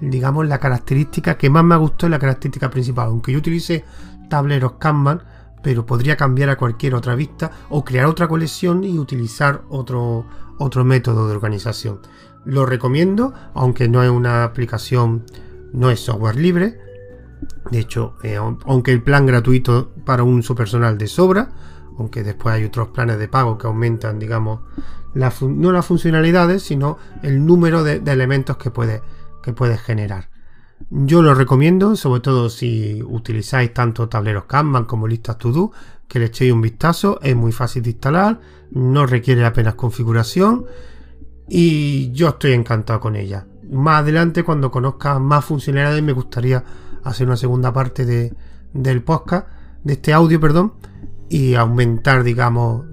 digamos 0.00 0.46
la 0.46 0.58
característica 0.58 1.36
que 1.36 1.50
más 1.50 1.64
me 1.64 1.76
gustó 1.76 2.06
y 2.06 2.10
la 2.10 2.18
característica 2.18 2.70
principal, 2.70 3.08
aunque 3.08 3.32
yo 3.32 3.38
utilice 3.38 3.84
tableros 4.28 4.72
Kanban, 4.78 5.22
pero 5.62 5.84
podría 5.84 6.16
cambiar 6.16 6.48
a 6.48 6.56
cualquier 6.56 6.94
otra 6.94 7.14
vista 7.14 7.50
o 7.68 7.84
crear 7.84 8.06
otra 8.06 8.28
colección 8.28 8.84
y 8.84 8.98
utilizar 8.98 9.62
otro, 9.68 10.24
otro 10.58 10.84
método 10.84 11.28
de 11.28 11.34
organización. 11.34 12.00
Lo 12.44 12.64
recomiendo, 12.64 13.34
aunque 13.54 13.88
no 13.88 14.02
es 14.02 14.10
una 14.10 14.44
aplicación, 14.44 15.24
no 15.72 15.90
es 15.90 16.00
software 16.00 16.36
libre. 16.36 16.78
De 17.70 17.78
hecho, 17.78 18.14
eh, 18.22 18.36
aunque 18.36 18.92
el 18.92 19.02
plan 19.02 19.26
gratuito 19.26 19.92
para 20.04 20.22
un 20.22 20.38
uso 20.38 20.54
personal 20.54 20.96
de 20.96 21.06
sobra, 21.06 21.50
aunque 21.98 22.22
después 22.22 22.54
hay 22.54 22.64
otros 22.64 22.88
planes 22.88 23.18
de 23.18 23.28
pago 23.28 23.58
que 23.58 23.66
aumentan, 23.66 24.18
digamos, 24.18 24.60
no 25.14 25.72
las 25.72 25.86
funcionalidades, 25.86 26.62
sino 26.62 26.98
el 27.22 27.44
número 27.44 27.82
de, 27.82 27.96
elementos 28.06 28.56
que 28.56 28.70
puede, 28.70 29.02
que 29.42 29.52
puedes 29.52 29.80
generar. 29.80 30.30
Yo 30.88 31.22
lo 31.22 31.34
recomiendo, 31.34 31.94
sobre 31.96 32.20
todo 32.20 32.48
si 32.48 33.02
utilizáis 33.02 33.74
tanto 33.74 34.08
tableros 34.08 34.44
Kanban 34.44 34.86
como 34.86 35.06
listas 35.06 35.38
to 35.38 35.52
do, 35.52 35.72
que 36.08 36.18
le 36.18 36.26
echéis 36.26 36.52
un 36.52 36.62
vistazo, 36.62 37.20
es 37.22 37.36
muy 37.36 37.52
fácil 37.52 37.82
de 37.82 37.90
instalar, 37.90 38.40
no 38.70 39.06
requiere 39.06 39.44
apenas 39.44 39.74
configuración 39.74 40.66
y 41.48 42.10
yo 42.12 42.30
estoy 42.30 42.52
encantado 42.52 43.00
con 43.00 43.16
ella. 43.16 43.46
Más 43.70 44.00
adelante, 44.00 44.42
cuando 44.42 44.70
conozca 44.70 45.18
más 45.18 45.44
funcionalidades, 45.44 46.02
me 46.02 46.12
gustaría 46.12 46.64
hacer 47.04 47.26
una 47.26 47.36
segunda 47.36 47.72
parte 47.72 48.04
de, 48.04 48.34
del 48.72 49.02
podcast, 49.02 49.48
de 49.84 49.92
este 49.92 50.12
audio, 50.12 50.40
perdón, 50.40 50.74
y 51.28 51.54
aumentar, 51.54 52.24
digamos, 52.24 52.84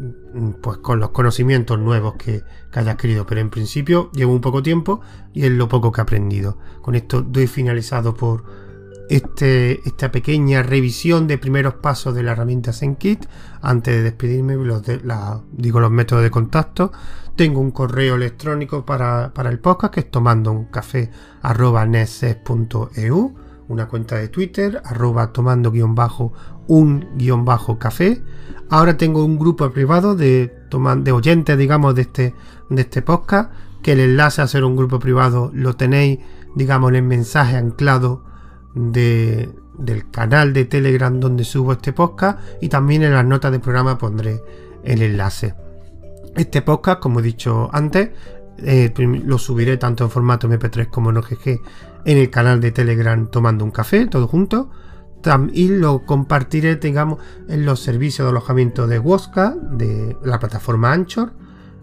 pues 0.62 0.78
con 0.78 1.00
los 1.00 1.12
conocimientos 1.12 1.80
nuevos 1.80 2.16
que, 2.16 2.44
que 2.72 2.80
hayas 2.80 2.96
querido. 2.96 3.26
Pero 3.26 3.42
en 3.42 3.50
principio 3.50 4.12
llevo 4.14 4.34
un 4.34 4.42
poco 4.42 4.64
tiempo 4.64 5.02
y 5.34 5.46
es 5.46 5.52
lo 5.52 5.68
poco 5.68 5.92
que 5.92 6.02
he 6.02 6.04
aprendido. 6.04 6.58
Con 6.82 6.96
esto 6.96 7.22
doy 7.22 7.48
finalizado 7.48 8.14
por 8.14 8.44
este, 9.10 9.88
esta 9.88 10.12
pequeña 10.12 10.64
revisión 10.64 11.28
de 11.28 11.38
primeros 11.38 11.76
pasos 11.76 12.14
de 12.14 12.24
la 12.24 12.34
herramienta 12.34 12.74
ZenKit. 12.74 13.26
Antes 13.62 13.96
de 13.96 14.04
despedirme, 14.04 14.56
los 14.56 14.84
digo 15.52 15.80
los 15.80 15.92
métodos 15.92 16.24
de 16.24 16.32
contacto. 16.32 16.92
Tengo 17.36 17.60
un 17.60 17.72
correo 17.72 18.16
electrónico 18.16 18.86
para, 18.86 19.32
el 19.46 19.60
podcast 19.60 19.94
que 19.94 20.00
es 20.02 20.12
tomando 20.12 20.52
un 20.52 20.66
café 20.66 21.12
una 23.70 23.88
cuenta 23.88 24.16
de 24.16 24.30
Twitter, 24.30 24.82
arroba 24.84 25.32
tomando 25.32 25.72
guion 25.72 25.94
bajo 25.94 26.34
un 26.68 27.08
guion 27.16 27.46
bajo 27.46 27.80
café. 27.80 28.24
Ahora 28.70 28.98
tengo 28.98 29.24
un 29.24 29.40
grupo 29.40 29.70
privado 29.72 30.16
de, 30.16 30.54
de 30.98 31.12
oyentes, 31.12 31.58
digamos, 31.58 31.96
de 31.96 32.02
este, 32.02 32.36
de 32.70 32.82
este 32.82 33.02
podcast, 33.02 33.52
que 33.82 33.94
el 33.94 34.02
enlace 34.02 34.42
a 34.42 34.46
hacer 34.46 34.64
un 34.64 34.76
grupo 34.76 35.00
privado 35.00 35.52
lo 35.54 35.76
tenéis, 35.76 36.20
digamos, 36.56 36.90
en 36.90 36.96
el 36.98 37.04
mensaje 37.04 37.56
anclado 37.56 38.24
de, 38.76 39.50
del 39.78 40.10
canal 40.10 40.54
de 40.54 40.66
Telegram 40.66 41.20
donde 41.20 41.44
subo 41.44 41.74
este 41.74 41.94
podcast 41.94 42.40
y 42.62 42.70
también 42.70 43.04
en 43.04 43.14
las 43.14 43.26
notas 43.26 43.52
del 43.52 43.62
programa 43.62 43.98
pondré 43.98 44.42
el 44.84 45.02
enlace. 45.02 45.56
Este 46.36 46.62
podcast, 46.62 47.00
como 47.00 47.20
he 47.20 47.24
dicho 47.24 47.70
antes, 47.72 48.10
eh, 48.60 48.94
lo 48.98 49.38
subiré 49.38 49.78
tanto 49.78 50.04
en 50.04 50.10
formato 50.10 50.50
MP3 50.50 50.90
como 50.90 51.12
en 51.12 51.18
OGG 51.18 51.62
en 52.06 52.18
el 52.18 52.30
canal 52.30 52.60
de 52.60 52.72
Telegram 52.72 53.28
tomando 53.28 53.64
un 53.64 53.72
café, 53.72 54.08
todo 54.08 54.28
junto. 54.28 54.70
Y 55.52 55.68
lo 55.68 56.06
compartiré, 56.06 56.78
digamos, 56.78 57.20
en 57.50 57.66
los 57.66 57.82
servicios 57.82 58.26
de 58.26 58.30
alojamiento 58.30 58.88
de 58.88 58.98
Woska, 58.98 59.56
de 59.72 60.16
la 60.24 60.40
plataforma 60.40 60.94
Anchor, 60.94 61.34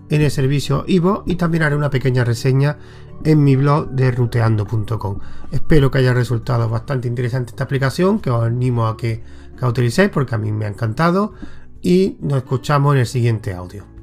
en 0.09 0.23
el 0.23 0.31
servicio 0.31 0.85
Ivo 0.87 1.25
y 1.27 1.37
también 1.37 1.62
haré 1.62 1.77
una 1.77 1.90
pequeña 1.90 2.25
reseña 2.25 2.79
en 3.25 3.44
mi 3.44 3.57
blog 3.57 3.90
de 3.90 4.11
ruteando.com. 4.11 5.18
Espero 5.51 5.90
que 5.90 5.99
haya 5.99 6.14
resultado 6.14 6.68
bastante 6.68 7.09
interesante 7.09 7.51
esta 7.51 7.64
aplicación, 7.64 8.18
que 8.20 8.31
os 8.31 8.44
animo 8.44 8.87
a 8.87 8.97
que 8.97 9.23
la 9.61 9.68
utilicéis 9.68 10.11
porque 10.11 10.35
a 10.35 10.38
mí 10.38 10.53
me 10.53 10.64
ha 10.64 10.68
encantado 10.68 11.35
y 11.83 12.16
nos 12.20 12.38
escuchamos 12.38 12.94
en 12.94 13.01
el 13.01 13.07
siguiente 13.07 13.53
audio. 13.53 13.94